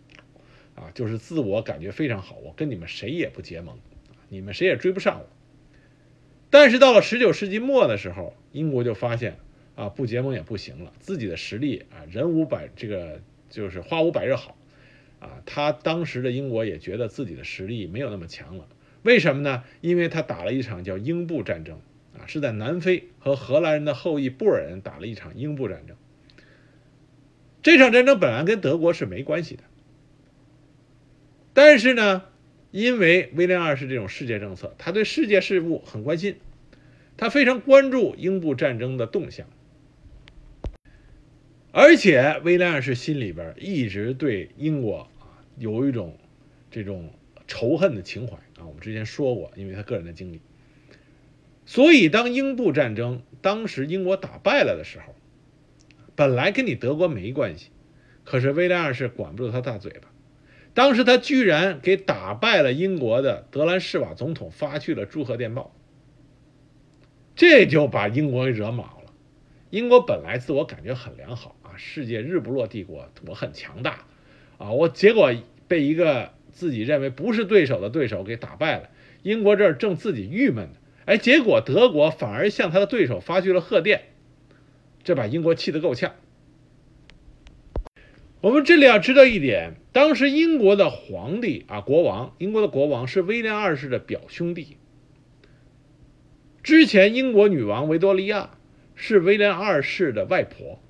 [0.76, 3.76] 啊，就是自我感觉非常好，我跟你们谁也不结盟。
[4.28, 5.26] 你们谁也追不上我。
[6.48, 9.38] 但是到了十九世纪末的时候，英国就发现
[9.74, 14.56] 啊，不结盟也不行了，自己的实力啊，人无百这个就是花无百日好
[15.18, 15.42] 啊。
[15.44, 18.68] 他当时的英国也觉得自己的实力没有那么强了。
[19.02, 19.64] 为什么呢？
[19.80, 21.80] 因为他打了一场叫英布战争
[22.18, 25.96] 啊，是在南非和荷兰人的后裔布尔人打了一场英布战争。
[27.62, 29.62] 这场战争本来跟德国是没关系的，
[31.52, 32.22] 但是呢。
[32.72, 36.36] 因为威廉二世这种世界政策，他对世界事务很关心，
[37.16, 39.46] 他非常关注英布战争的动向，
[41.72, 46.18] 而且威廉二世心里边一直对英国啊有一种
[46.70, 47.14] 这种
[47.46, 48.66] 仇恨的情怀啊。
[48.66, 50.42] 我们之前说过，因为他个人的经历，
[51.66, 55.14] 所以当英布战争当时英国打败了的时候，
[56.14, 57.70] 本来跟你德国没关系，
[58.24, 60.08] 可是威廉二世管不住他大嘴巴。
[60.72, 65.74] 当时他居然给打败了英国的德兰士瓦总统发去了祝贺电报，
[67.34, 69.12] 这就把英国给惹毛了。
[69.70, 74.04] 英国本来自我感觉很良好啊，世界日不落帝国，我很强大
[74.58, 75.32] 啊，我结果
[75.66, 78.90] 被一个自己认为不是对手的对手给打败了。
[79.22, 80.76] 英国这儿正自己郁闷呢，
[81.06, 84.02] 哎，结果德国反而向他的对手发去了贺电，
[85.04, 86.14] 这把英国气得够呛。
[88.40, 94.76] 我们这里要知道一点，当时英国的皇帝啊，国王，英国的国王是威廉二世的表兄弟。
[96.62, 98.58] 之前英国女王维多利亚
[98.96, 100.80] 是威廉二世的外婆，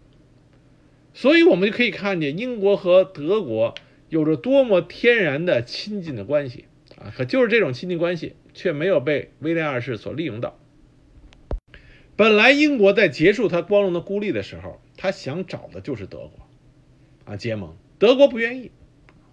[1.13, 3.75] 所以我们就可以看见英国和德国
[4.09, 6.65] 有着多么天然的亲近的关系
[6.99, 7.13] 啊！
[7.15, 10.59] 可就是这种亲近关系，却没有被威廉二世所利用到。
[12.17, 16.47] 本来英国在结束他光荣的孤立的时候，他想找的就是德国。
[17.27, 18.71] 啊，结盟，德国不愿意，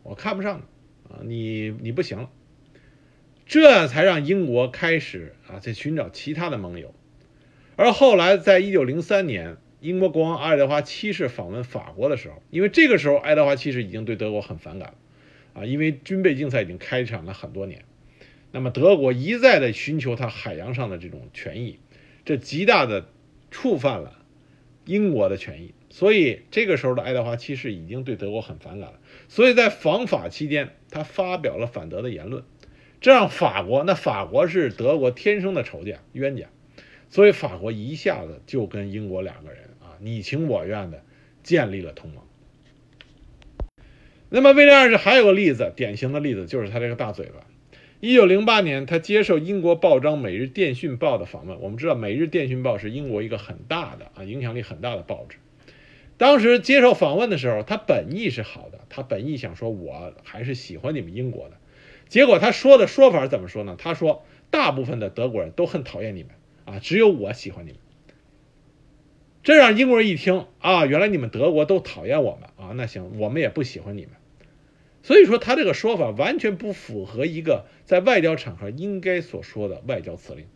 [0.01, 0.67] 我看不上
[1.07, 2.29] 你，啊，你你不行了，
[3.45, 6.93] 这才让英国开始啊在寻找其他的盟友，
[7.75, 17.85] 而后来在一九零三年，英国国王爱德华七世访问法国的时候，因为这个时候爱德华七世已经对德国很反感了，啊，因为军备竞赛已经开展了很多年，
[18.55, 21.79] 那么德国一再的寻求他海洋上的这种权益，
[22.23, 23.09] 这极大的
[23.49, 24.19] 触犯了
[24.85, 25.73] 英国的权益。
[25.89, 32.43] 所以这个时候的爱德华七世已经对德国很反感了，所以在访法期间，他发表了反德的言论，
[33.01, 36.45] 这让法国那法国是德国天生的仇家冤家，
[37.09, 41.03] 所以法国一下子就跟英国两个人啊你情我愿的
[41.41, 42.23] 建立了同盟。
[44.29, 47.47] 那么威廉二世还有个例子，典型的例子就是他这个大嘴巴。
[48.03, 51.61] 一九零八年，他接受英国报章《每日电讯报》的访问。
[51.61, 55.37] 我们知道，《每日电讯报》是英国一个很大的啊影响力很大的报纸。
[56.17, 61.55] 当时接受访问的时候，他本意是好的，他本意想说我还是喜欢你们英国的。
[62.09, 63.77] 结果他说的说法怎么说呢？
[63.79, 66.31] 他说大部分的德国人都很讨厌你们
[66.65, 67.79] 啊，只有我喜欢你们。
[69.43, 74.11] 这让英国人一听啊，原来你们德国都讨厌我们啊，那行，我们也不喜欢你们。
[75.03, 80.47] 所以说他这个说法完全不符合一个在外交场合应该所说的外交辞令。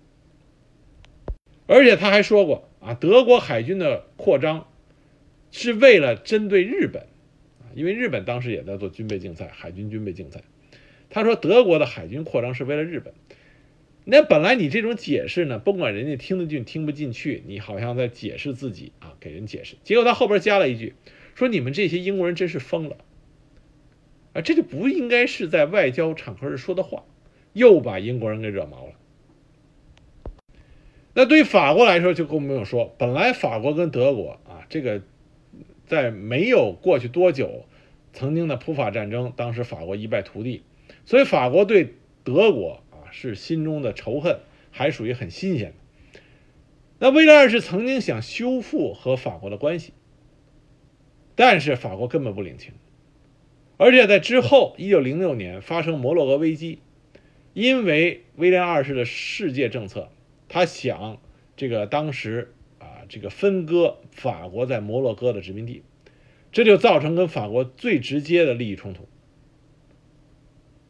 [1.67, 4.67] 而且他还说过啊，德国海军的扩张。
[5.49, 7.03] 是为了针对日本，
[7.61, 10.43] 啊，因为日本当时也在做军备竞赛，海军军备竞赛。
[11.09, 13.13] 他说德国的海军扩张是为了日本。
[14.03, 19.77] 那本来你这种解释呢，不管人家听得进听不进去，你好像在解释自己啊，给人解释。
[19.85, 20.95] 结果他后边加了一句，
[21.33, 22.97] 说你们这些英国人真是疯了，
[24.37, 27.03] 啊，这就不应该是在外交场合说的话，
[27.53, 28.93] 又把英国人给惹毛了。
[31.13, 35.01] 那对于法国来说就更不用说，本来法国跟德国啊，这个。
[35.87, 37.63] 在没有过去多久，
[38.11, 40.61] 曾经的普法战争，当时法国一败涂地，
[41.05, 41.93] 所以法国对
[42.25, 46.19] 德国啊是心中的仇恨，还属于很新鲜的。
[46.99, 49.93] 那威廉二世曾经想修复和法国的关系，
[51.35, 52.73] 但是法国根本不领情，
[53.77, 56.79] 而且在之后，一九零六年发生摩洛哥危机，
[57.53, 60.09] 因为威廉二世的世界政策，
[60.49, 61.21] 他想
[61.55, 62.85] 这个当时啊。
[63.09, 65.81] 这个分割法国在摩洛哥的殖民地，
[66.51, 69.07] 这就造成跟法国最直接的利益冲突，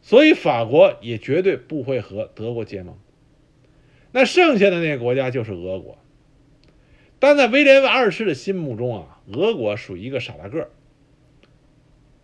[0.02, 2.98] 所以法国也绝对不会和德国结盟。
[4.12, 6.00] 那剩下的那个国家就是俄国，
[7.20, 10.72] 但在威廉二世的心目中啊，俄国属于一个傻大个。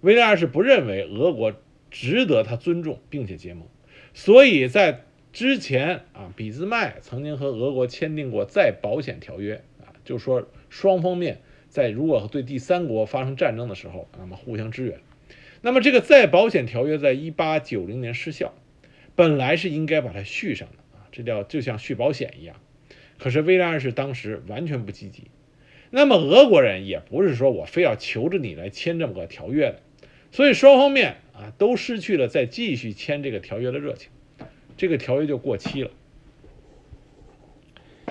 [0.04, 1.54] 威廉二世不认为俄国
[1.89, 3.66] 值得他尊重并且结盟，
[4.14, 9.95] 所以在之前啊，俾兹麦曾经和俄国签订过再保险条约啊。
[10.04, 11.39] 就是说，双方面
[11.70, 14.99] 在如果对第三国发生战争的时候，那么互相支援。
[15.62, 18.54] 那么这个再保险条约在一八九零年失效，
[19.16, 22.58] 本来是应该把它续上的啊，这叫就像续保险一样。
[23.18, 25.28] 可是威廉二世当时完全不积极。
[25.91, 29.80] 那么俄国人也不是说我非要求着你来签这么个条约的，
[30.34, 34.09] 所以双方面啊都失去了再继续签这个条约的热情，
[34.75, 35.91] 这个条约就过期了。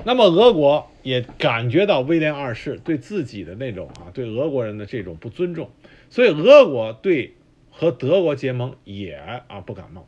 [0.05, 5.71] 那么俄国也感觉到威廉二世对自己的那种啊对俄国人的这种不尊重，
[6.11, 7.35] 所以俄国对
[7.71, 10.07] 和德国结盟也啊不感冒。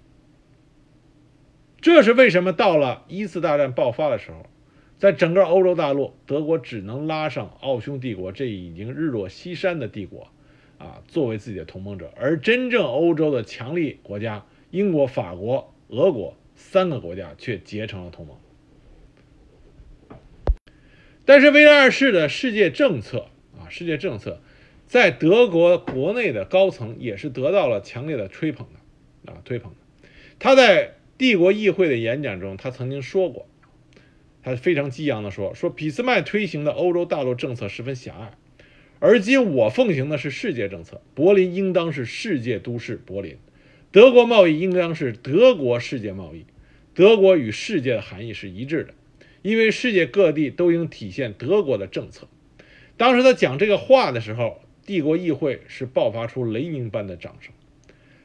[1.80, 4.46] 这是为什么到了一次大战爆发的时候，
[5.00, 10.28] 在整个欧洲大陆，德国只能拉上奥匈帝国这已经日落西山的帝国，
[10.84, 18.36] 啊作为自己的同盟者，而真正欧洲的强力国家英国、法国、俄国三个国家却结成了同盟。
[21.24, 23.28] 但是威廉二世的世界政策
[23.58, 24.42] 啊，世界政策，
[24.86, 30.08] 在德国国内的高层也是得到了强烈的吹捧的啊，吹捧的。
[30.38, 33.48] 他在帝国议会的演讲中，他曾经说过，
[34.42, 38.34] 他非常激昂地说：“说俾斯麦推行的欧洲大陆政策十分狭隘，
[38.98, 41.00] 而今我奉行的是世界政策。
[41.14, 43.36] 柏林应当是世界都市，柏林；
[43.90, 46.44] 德国贸易应当是德国世界贸易，
[46.94, 48.94] 德国与世界的含义是一致的。”
[49.42, 52.28] 因为世界各地都应体现德国的政策。
[52.96, 57.52] 当时他讲这个话的时候，帝国议会是爆发出雷鸣般的掌声。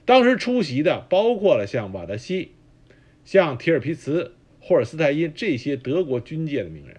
[0.06, 2.52] 当时出席的包括了像瓦德西、
[3.26, 6.98] 像提尔皮茨、霍尔斯泰因这些德国军界的名人，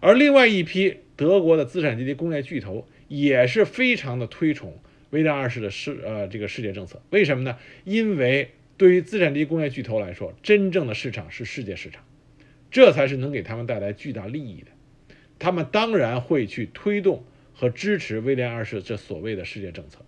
[0.00, 4.76] 而另外一批德国的资产阶级工业巨头也是非常的推崇
[5.10, 7.00] 威廉二世的世呃这个世界政策。
[7.10, 7.56] 为什么呢？
[7.84, 12.02] 因为对于资产阶级工业巨头来说，真正的市场是世界市场。
[12.72, 14.72] 这才是能给他们带来巨大利益的，
[15.38, 17.22] 他们当然会去推动
[17.54, 20.00] 和支持威廉二世这所谓的世界政策。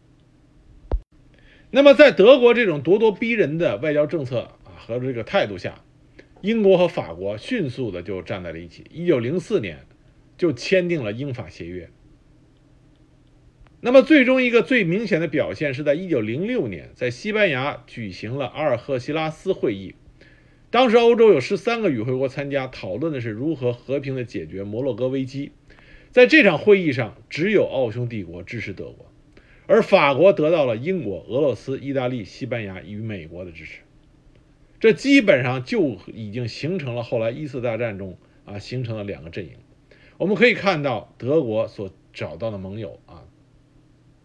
[1.71, 5.85] 那么，在德国这种咄咄逼人的外交政策啊和这个态度下，
[6.41, 8.85] 英国和法国迅速的就站在了一起。
[8.91, 9.79] 一九零四年，
[10.37, 11.91] 就签订了英法协约。
[13.81, 19.95] 那么，最终一个最明显的表现是在一九零六年，在西班牙举行了阿尔赫西拉斯会议。
[20.71, 25.53] 当时欧洲有十三个与会国参加，讨论的是如何和平的解决摩洛哥危机。
[26.11, 29.13] 在这场会议上，只有奥匈帝国支持德国，
[29.67, 33.81] 而法国得到了英国、俄罗斯、意大利、西班牙与美国的支持。
[34.81, 39.53] 这基本上就已经形成了后来一次大战中啊形成了两个阵营。
[40.17, 43.25] 我们可以看到，德国所找到的盟友啊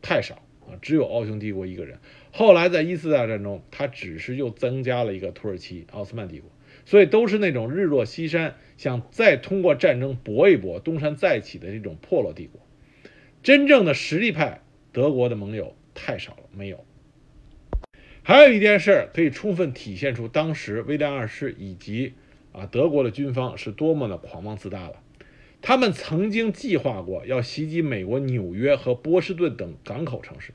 [0.02, 1.98] 太少啊，只有奥匈帝国一个人。
[2.32, 6.50] 后来在一次大战中，他只是又增加了一个土耳其奥斯曼帝国，
[6.86, 12.62] 所以都是那种日落西山，想再通过战争搏一搏，东山再起的这种破落帝国。
[13.42, 14.62] 真正的实力派，
[14.92, 16.86] 德国的盟友太少了，没有。
[18.22, 22.14] 还有一件事可以充分体现出当时威廉二世以及
[22.52, 25.02] 啊德国的军方是多么的狂妄自大了。
[25.62, 30.54] 他们曾经计划过要袭击美国纽约和波士顿等港口城市。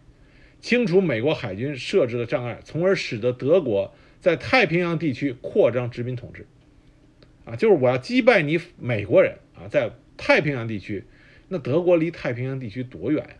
[0.60, 6.46] 清除美国海军设置的障碍，从而使得德国在太平洋地区扩张殖民统治。
[7.44, 11.04] 啊，就是我要击败你美国人啊，在太平洋地区，
[11.48, 13.34] 那德国离太平洋地区多远呀？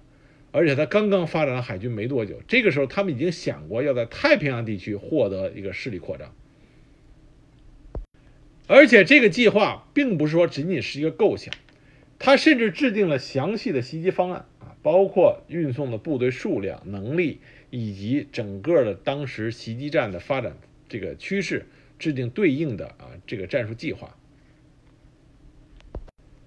[0.52, 6.32] 而且他刚刚发展了海军没多久，这个时候他们已经想过要在太平洋地区获得一个势力扩张。
[8.66, 11.52] 而且这个计划并不是说仅仅是一个构想，
[12.18, 14.74] 他甚至制定了详细的袭击方案啊。
[14.82, 17.40] 包括运送的部队数量、能力
[17.70, 20.56] 以及整个的当时袭击战的发展
[20.88, 21.66] 这个趋势，
[21.98, 24.16] 制定对应的啊这个战术计划。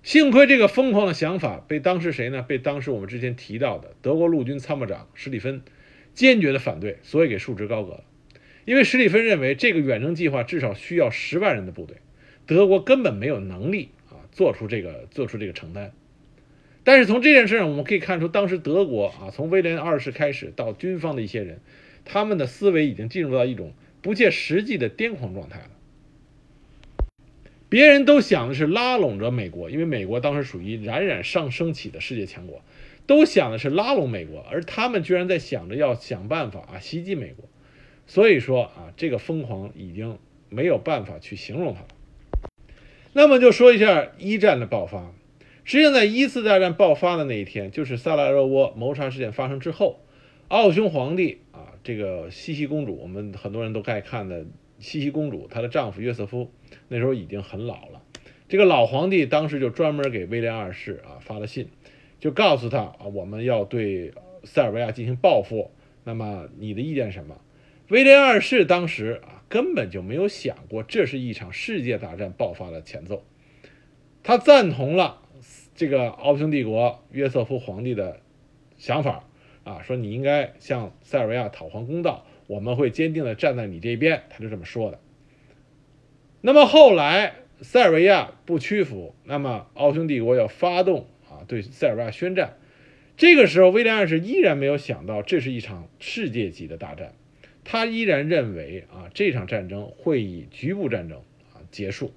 [0.03, 2.41] 幸亏这个疯狂的想法被当时谁呢？
[2.43, 5.61] 被当时我们之前提到的德国陆军参谋长史蒂芬
[6.13, 8.03] 坚决的反对，所以给束之高阁了。
[8.65, 11.97] 因为史蒂芬认为这个远征计划至少需要十万人的部队，
[12.47, 15.91] 德国根本没有能力啊做出这个做出这个承担。
[16.83, 21.59] 但是从这件事上，我们可以看出，当时德国啊，从威廉二世开始到军方的一些人，
[22.05, 25.69] 他们的思维已经进入到一种不切实际的癫狂状态了。
[27.67, 32.61] 别人都想的是拉拢着美国，因为美国当时属于冉冉上升起的世界强国，
[33.05, 37.49] 都想的是拉拢美国，而他们居然在想着要想办法啊袭击美国。
[38.05, 40.17] 所以说啊，这个疯狂已经
[40.47, 41.87] 没有办法去形容它了。
[43.17, 45.11] 那么就说一下一战的爆发。
[45.63, 50.01] 实际上，在一次大战爆发的那一天，就是萨拉热窝谋杀事件发生之后，
[50.49, 54.45] 奥匈皇帝啊，这个西西公主，我们很多人都爱看的
[54.77, 56.51] 西西公主，她的丈夫约瑟夫
[56.89, 58.03] 那时候已经很老了。
[58.47, 61.69] 这个老皇帝当时就专门给威廉二世啊发了信，
[62.19, 64.13] 就告诉他啊，我们要对
[64.43, 65.71] 塞尔维亚进行报复。
[66.03, 67.41] 那么你的意见什么？
[67.87, 73.23] 威廉二世当时啊根本就没有想过这是一场世界大战爆发的前奏。
[74.23, 75.21] 他赞同了
[75.75, 78.19] 这个奥匈帝国约瑟夫皇帝的
[78.77, 79.23] 想法
[79.63, 84.23] 啊，说你应该向塞尔维亚讨还公道，我们会坚定的站在你这边。
[84.29, 84.99] 他就这么说的。
[86.41, 92.57] 那么后来塞尔维亚不屈服，那么奥匈帝国要发动啊对塞尔维亚宣战。
[93.15, 97.13] 这个时候，威廉二世依然没有想到这是一场世界级的大战，
[97.69, 101.19] 他依然认为啊这场战争会以局部战争
[101.53, 102.13] 啊结束。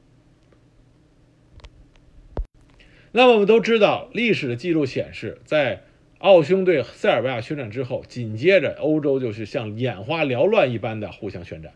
[3.10, 5.82] 那么我们都知道，历史的记录显示，在
[6.18, 11.72] 奥匈对塞尔维亚宣战之后，紧接着欧洲就是像眼花缭乱一般的互相宣战，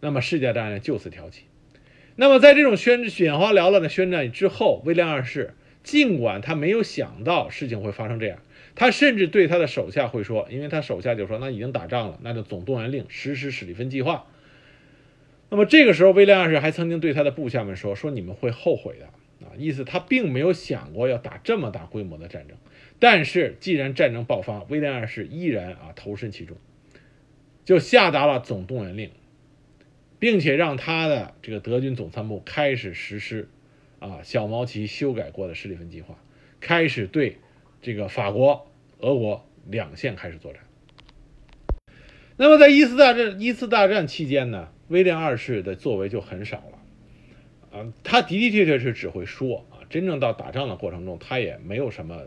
[0.00, 1.44] 那么世界大战就此挑起。
[2.16, 5.54] 那么在这种宣眼花缭乱的宣战之后，威廉二世。
[5.84, 8.42] 尽管他没有想到事情会发生这样，
[8.74, 14.26] 他甚至对他的手下会说，因为他手下就说，那已经打仗了，那就总动员令，实施史蒂芬计划。
[15.50, 19.06] 那么这个时候，威廉二世还曾经对他的部下们说，说你们会后悔的
[19.46, 22.56] 啊，意思他并没有想过要打这么大规模的战争。
[22.98, 26.56] 但是既然战争爆发，威廉二世依然啊投身其中，
[27.64, 29.10] 就下达了总动员令，
[30.18, 33.48] 并且让他的这个德军总参谋开始实施。
[34.00, 36.16] 啊，小毛奇修改过的史蒂芬计划，
[36.60, 37.38] 开始对
[37.80, 38.70] 这个法国、
[39.00, 40.62] 俄国两线开始作战。
[42.36, 47.78] 那么在一次大战一次大战期间呢，威廉二世的作为就很少了。
[47.78, 52.22] 啊，他的的确确是只会说啊，真正到打仗的过程中，他也没有什么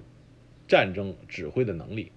[0.68, 2.12] 战争指挥的能力。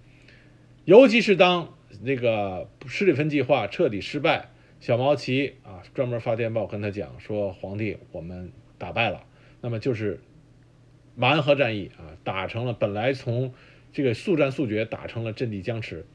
[0.83, 9.23] 尤其是当那个施里芬计划彻底失败，小毛奇啊专门发电报跟他讲说：“皇帝，我们打败了。”
[9.61, 10.19] 那么就是
[11.15, 13.53] 马恩河战役啊，打成了本来从
[13.93, 16.05] 这个速战速决打成了阵地僵持。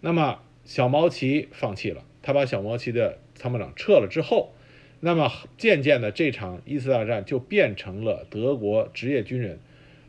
[0.00, 4.52] 那么小毛奇放弃了，他把小毛奇的参谋长撤了之后，
[5.00, 9.58] 那么渐渐的这场一次大战就变成了德国职业军人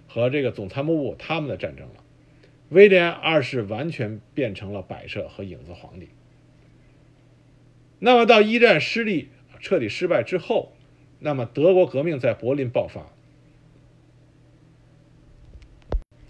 [0.07, 2.03] 和这个总参谋部他们的战争了。
[2.69, 6.09] 威廉二世完全变成了摆设和影子皇帝。
[7.99, 9.29] 那么到一战失利
[9.59, 10.73] 彻底失败之后。
[11.23, 13.10] 那么，德国革命在柏林爆发，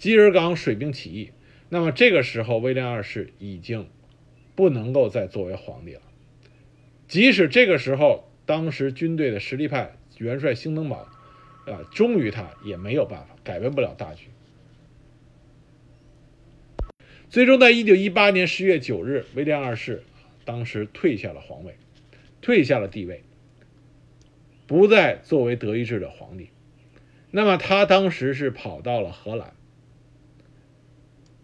[0.01, 1.29] 基尔港水兵起义。
[1.69, 3.87] 那么，这个时候，威廉二世已经
[4.55, 6.01] 不能够再作为皇帝了。
[7.07, 11.07] 即使这个时候，当时军队的实力派元帅兴登堡
[11.67, 14.29] 啊忠于他，也没有办法改变不了大局。
[17.29, 20.01] 最终，在一九一八年十月九日，威廉二世
[20.45, 21.75] 当时退下了皇位，
[22.41, 23.21] 退下了帝位。
[24.65, 26.49] 不再作为德意志的皇帝，
[27.29, 29.53] 那么他当时是跑到了荷兰，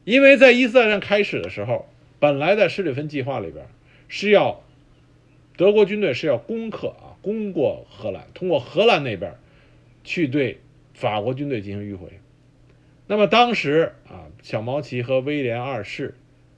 [0.07, 1.85] 因为在一次大战开始的时候，
[2.17, 3.65] 本来在施里芬计划里边
[4.07, 4.63] 是要
[5.57, 9.35] 德国军队是要攻克啊，攻过荷兰，通过荷兰那边
[10.05, 10.59] 去对
[10.93, 12.07] 法国军队进行迂回。
[13.05, 16.15] 那么当时啊，小毛奇和威廉二世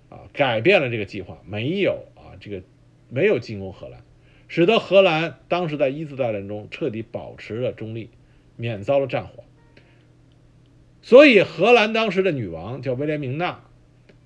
[0.10, 2.62] 啊改变了这个计划，没有啊这个
[3.10, 4.02] 没有进攻荷兰。
[4.47, 8.12] 使得荷兰当时在一次大战中彻底保持了中立，
[8.58, 9.43] 免遭了战火。
[11.02, 13.64] 所以，荷兰当时的女王叫威廉明娜，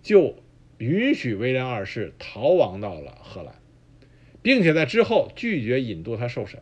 [0.01, 0.35] 就
[0.79, 3.55] 允许威廉二世逃亡到了荷兰，
[4.41, 6.61] 并且在之后拒绝引渡他受审。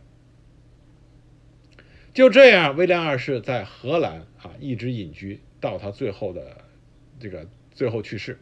[2.12, 6.58] 就这样，威廉二世在荷兰啊一直隐居到他最后的
[7.18, 8.38] 这个最后去世。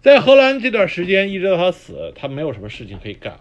[0.00, 3.38] 在荷兰这段时间，一直到他死，他没有什么事情可以干。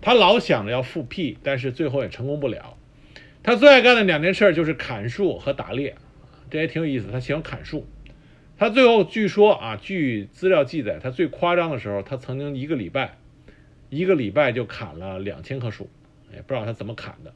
[0.00, 2.76] 他老想着要复辟，但是最后也成功不了。
[3.42, 5.96] 他最爱干的两件事就是砍树和打猎，
[6.52, 7.08] 这也挺有意思。
[7.10, 7.86] 他喜欢砍树。
[8.58, 13.16] 他最后据说啊，据资料记载，他最夸张的时候，他曾经一个礼拜，
[13.88, 15.88] 一个礼拜就砍了两千棵树，
[16.34, 17.32] 也不知道他怎么砍的。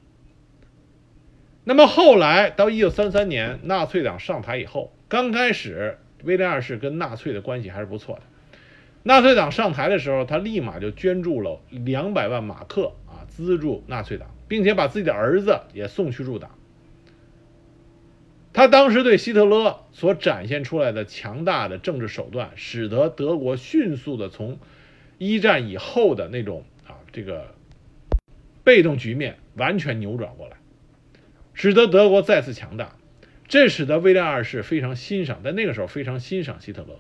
[1.65, 8.23] 那么后来到一九三三年，纳粹党上台以后，刚开始威廉二世跟纳粹的关系还是不错的。
[9.03, 16.51] 纳粹党上台的时候，他立马就捐助了两百万马克啊，资助纳粹党，并且把自己的儿子也送去入党。
[18.57, 24.59] 他当时对希特勒所展现出来的强大的政治手段，使得德国迅速的从
[25.19, 27.55] 一战以后的那种啊这个
[28.65, 30.57] 被动局面完全扭转过来，
[31.53, 32.97] 使得德国再次强大。
[33.47, 36.99] 这使得威廉二世非常欣赏，在那个时候非常欣赏希特勒。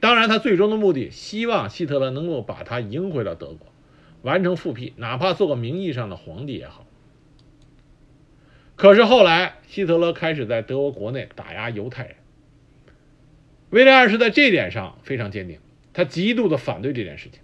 [0.00, 3.68] 当然，他最终的目的，希望希特勒能够把他迎回到德国，
[4.22, 6.85] 完成复辟，哪怕做个名义上的皇帝也好。
[8.76, 12.14] 可是后来，希特勒开始在德国国内打压犹太人。
[13.70, 15.58] 威廉二世在这点上非常坚定，
[15.92, 17.40] 他极度的反对这件事情。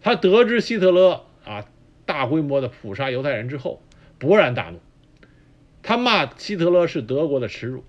[0.00, 1.66] 他得知希特勒啊
[2.06, 3.82] 大规模的捕杀犹太人之后，
[4.20, 4.78] 勃然大怒，
[5.82, 7.84] 他骂希特勒是德国的耻辱。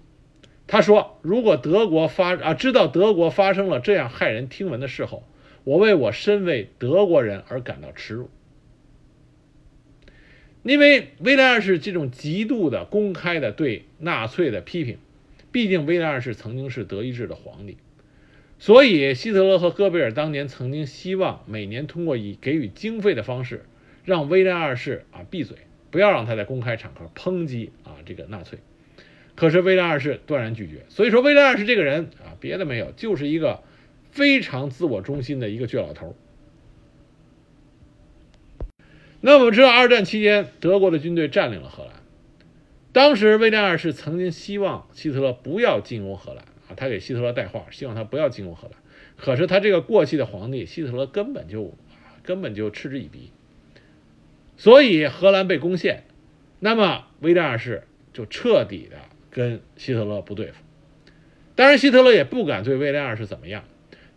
[0.65, 5.23] 他说：“如果德国发啊知道德国发生了这样骇人听闻的事后，
[5.63, 8.29] 我为我身为德国人而感到耻辱。”
[10.63, 14.97] 因为威廉二世这种极度的公开的对纳粹的批评，
[15.51, 17.77] 毕竟威廉二世曾经是德意志的皇帝，
[18.59, 23.63] 所以希特勒和戈贝尔当年曾经希望每年通过以给予经费的方式，
[24.03, 25.57] 让威廉二世啊闭嘴，
[25.91, 28.59] 不要让他在公开场合抨击啊这个纳粹。
[29.35, 30.83] 可是威廉二世断然拒绝。
[30.89, 33.63] 所以说威廉二世这个人啊，别的没有，就是一个
[34.11, 36.17] 非常自我中心的一个倔老头。
[39.21, 41.93] 那我们知道，二战期间德国的军队占领了荷兰。
[42.93, 48.77] 当时威廉二世曾经希望希特勒不要进攻荷兰啊，他给希特勒带话，希望他不要进攻荷兰。
[49.17, 51.75] 可是他这个过气的皇帝希特勒根本就
[52.23, 53.31] 根本就嗤之以鼻。
[54.55, 56.03] 所以荷兰被攻陷，
[56.59, 58.97] 那么威廉二世就彻底的
[59.29, 60.63] 跟希特勒不对付。
[61.55, 63.65] 当然，希特勒也不敢对威廉二世怎么样。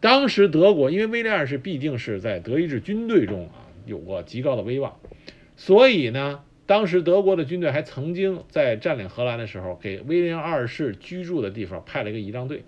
[0.01, 3.62] 当时德国因为威廉二世毕竟是在德意志军队中啊。
[3.87, 4.99] 有过极高的威望，
[5.57, 12.65] 所以呢，当时德国的军队还曾经在占领荷兰的时候，给威廉二世居住的地方派了一个仪仗队。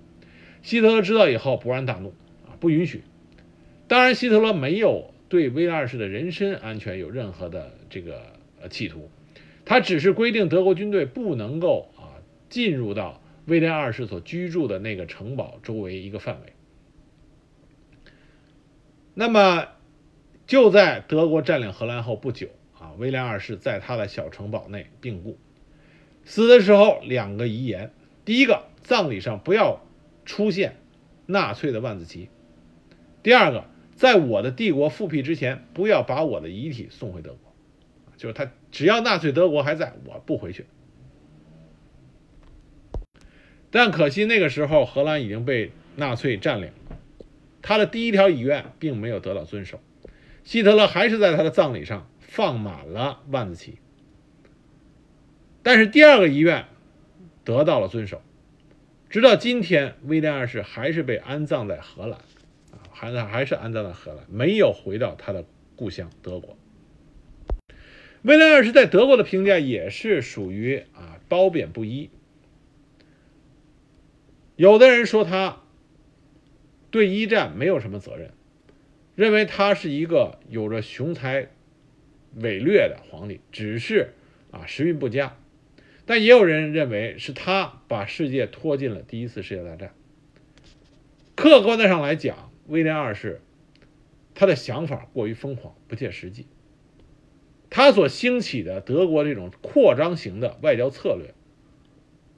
[0.63, 2.15] 希特勒知道以后勃然大怒，
[2.47, 3.03] 啊，不允许。
[3.89, 8.23] 当然，希特勒没有对威廉二世的人身安全有任何的这个
[8.61, 9.11] 呃企图，
[9.65, 16.53] 他只是规定德国军队不能够啊进入到威廉二世所居住的那个城堡周围一个范围。
[19.15, 19.69] 那么。
[20.47, 25.39] 就在德国占领荷兰后不久啊，威廉二世在他的小城堡内病故，
[26.25, 27.93] 死的时候两个遗言：
[28.25, 29.81] 第一个，葬礼上不要
[30.27, 30.77] 出现
[31.27, 32.29] 纳粹的万字旗；
[33.23, 33.65] 第二个，
[33.95, 37.39] 在我的帝国复辟之前，不要把我的遗体送回德国。
[38.17, 40.67] 就是他只要纳粹德国还在，我不回去。
[43.71, 46.71] 但可惜那个时候荷兰已经被纳粹占领，
[47.61, 49.81] 他的第一条遗愿并没有得到遵守。
[50.45, 53.79] 希特勒还是在他的葬礼上放满了万字旗，
[55.63, 56.67] 但是第二个遗愿
[57.45, 58.21] 得到了遵守，
[59.09, 62.21] 直到今天，威廉二世还是被安葬在荷兰，
[62.73, 66.59] 啊，还是还是安葬在荷兰，没有回到他的故乡德国。
[68.21, 72.11] 威廉二世在德国的评价也是属于啊褒贬不一，
[74.57, 75.63] 有的人说他
[76.91, 78.31] 对一战没有什么责任。
[79.15, 81.49] 认为他是一个有着雄才
[82.35, 84.15] 伟略的皇帝，只是
[84.51, 85.37] 啊时运不佳。
[86.07, 89.95] 但也有人认为是他把世界拖进了第一次世界大战。
[91.35, 93.41] 客观的上来讲，威廉二世
[94.35, 96.47] 他的想法过于疯狂，不切实际。
[97.71, 101.35] 他所兴起的德国这种扩张型的外交策略，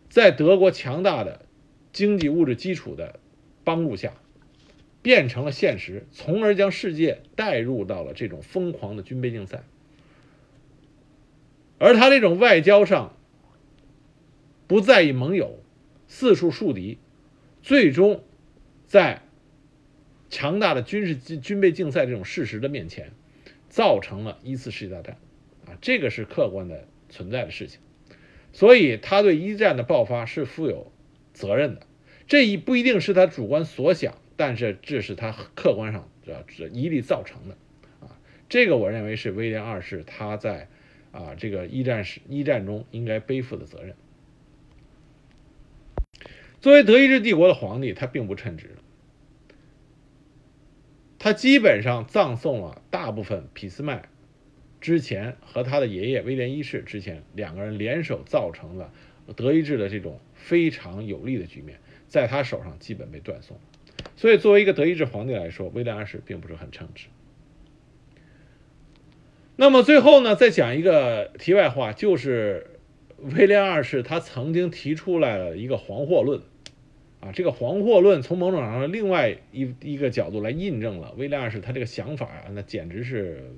[0.09, 1.47] 在德国强大的
[1.93, 3.19] 经济物质基础的
[3.65, 4.15] 帮助下。
[5.07, 9.63] 变成了现实，从而将世界带入到了这种疯狂的军备竞赛。
[11.79, 13.17] 而他这种外交上
[14.67, 15.61] 不在意盟友，
[16.09, 16.99] 四处树敌，
[17.63, 18.25] 最终
[18.89, 19.23] 在
[20.29, 23.13] 强大的军事军备竞赛这种事实的面前，
[23.69, 25.19] 造成了一次世界大战。
[25.67, 27.79] 啊，这个是客观的存在的事情。
[28.53, 30.91] 所以他对一战的爆发是负有
[31.33, 31.83] 责任的。
[32.27, 34.17] 这一不一定是他主观所想。
[34.37, 37.57] 但是这是他客观上这这一力造成的，
[38.01, 38.19] 啊，
[38.49, 40.69] 这个我认为是威廉二世他在
[41.11, 43.97] 啊这个一战时一战中应该背负的责任。
[46.61, 48.77] 作为德意志帝国的皇帝，他并不称职，
[51.19, 54.09] 他基本上葬送了大部分俾斯麦
[54.81, 58.93] 之前和他的爷爷威廉一世之前两个人联手造成了
[59.35, 61.79] 德意志的这种非常有利的局面，
[62.09, 63.59] 在他手上基本被断送。
[64.17, 67.07] 所以，作为一个德意志皇帝来说，威廉二世并不是很称职。
[69.57, 72.79] 那么最后呢，再讲一个题外话，就是
[73.19, 76.41] 威廉二世他曾经提出来了一个“黄祸论”，
[77.21, 83.51] 啊，这个“黄祸论”从某种上另外一一个角度来印证了威廉二世他这个想法啊，那简直是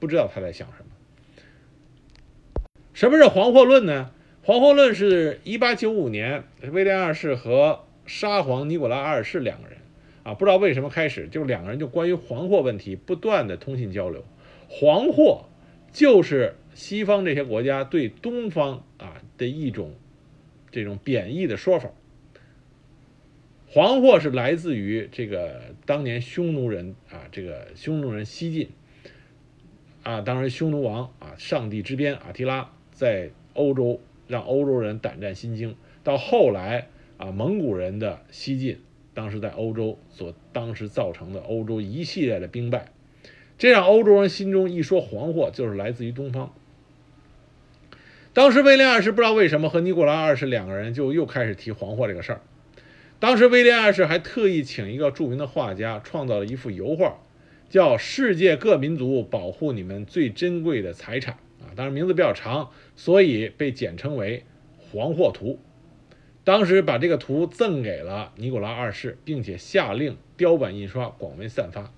[0.00, 2.62] 不知道他在想什么。
[2.92, 4.10] 什么是“黄祸论”呢
[4.42, 6.42] ？“黄祸论”是一八九五年
[6.72, 9.78] 威廉二世和沙皇尼古拉二世两个人
[10.24, 14.24] 啊，不知道为什么开始就两个人就关于黄祸问题不断的通信交流。
[14.68, 15.44] 黄祸
[15.92, 19.94] 就是西方这些国家对东方啊的一种
[20.70, 21.90] 这种贬义的说法。
[23.68, 28.68] 黄祸是来自于这个当年匈奴人啊，这个匈奴人西晋
[30.02, 35.74] 啊，当然匈奴王啊，上帝之鞭阿提拉在欧洲让欧洲人胆战心惊，
[36.04, 36.88] 到后来
[37.22, 38.80] 啊，蒙古人的西进，
[39.14, 42.86] 当时在欧洲所当时造成的欧洲一系列的兵败，
[43.56, 46.52] 这让欧洲人心中一说黄祸就是来自于东方。
[48.32, 52.40] 当时威廉二世不知道为什么和尼古拉二世两个人就又开始提黄祸这个事儿。
[53.20, 57.18] 当时威廉二世还特意请一个著名的画家创造了一幅油画，
[57.70, 64.40] 叫《世界各民族保护你们最珍贵的财产》啊，当然名字比较长，所以被简称为
[64.92, 65.50] 《黄祸图》。
[66.44, 71.92] 当时把这个图赠给了尼古拉二世，并且下令雕版印刷，广为散发。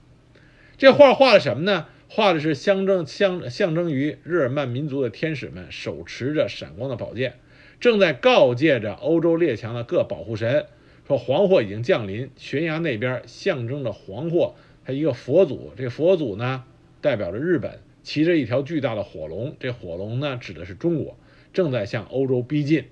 [0.76, 1.86] 这画画的什么呢？
[2.08, 7.34] 画的是象征象象征于日耳曼民族的天使们手持着闪光的宝剑，
[7.80, 10.66] 正在告诫着欧洲列强的各保护神。
[11.08, 16.64] 说黄祸已经降临，悬崖那边象征着黄祸，它一个佛祖，这佛祖呢
[17.00, 21.16] 代表着日本，骑着一条巨大的火龙，这火龙呢指的是中国，
[21.52, 22.84] 正在向欧洲逼近。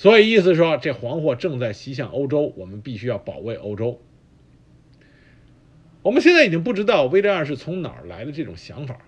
[0.00, 4.00] 所以意思说，这黄祸正在袭向欧洲，我们必须要保卫欧洲。
[6.00, 9.02] 我们现在已经不知道威廉二世从哪儿来的这种想法，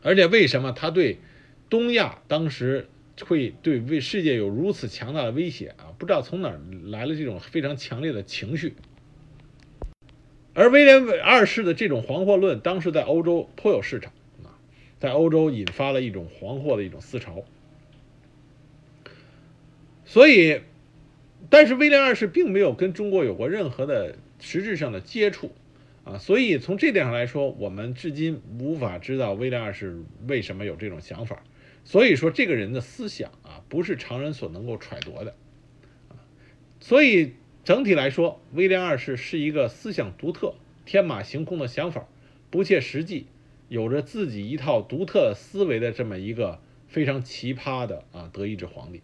[0.00, 1.18] 而且为什么他对
[1.68, 2.88] 东亚当时。
[3.24, 5.94] 会对为世界有如此强大的威胁啊！
[5.98, 8.74] 不知道从哪儿来了这种非常强烈的情绪。
[10.52, 14.58] 而威廉二世的这种黄祸论，当时在欧洲颇有市场啊，
[14.98, 17.44] 在欧洲引发了一种黄祸的一种思潮。
[20.14, 20.60] 所以，
[21.50, 25.50] 但是威廉二世并没有跟中国有过任何的实质上的接触
[26.04, 31.42] 啊，所以从这点上来说，我们至今无法知道威廉二世为什么有这种想法。
[31.82, 35.34] 所以说，这个人的思想啊，不是常人所能够揣度的，
[36.78, 37.32] 所以
[37.64, 40.54] 整体来说，威廉二世是一个思想独特、
[40.84, 42.06] 天马行空的想法，
[42.50, 43.26] 不切实际，
[43.68, 49.02] 有着自己一套独特思维的这么一个非常奇葩的啊德意志皇帝。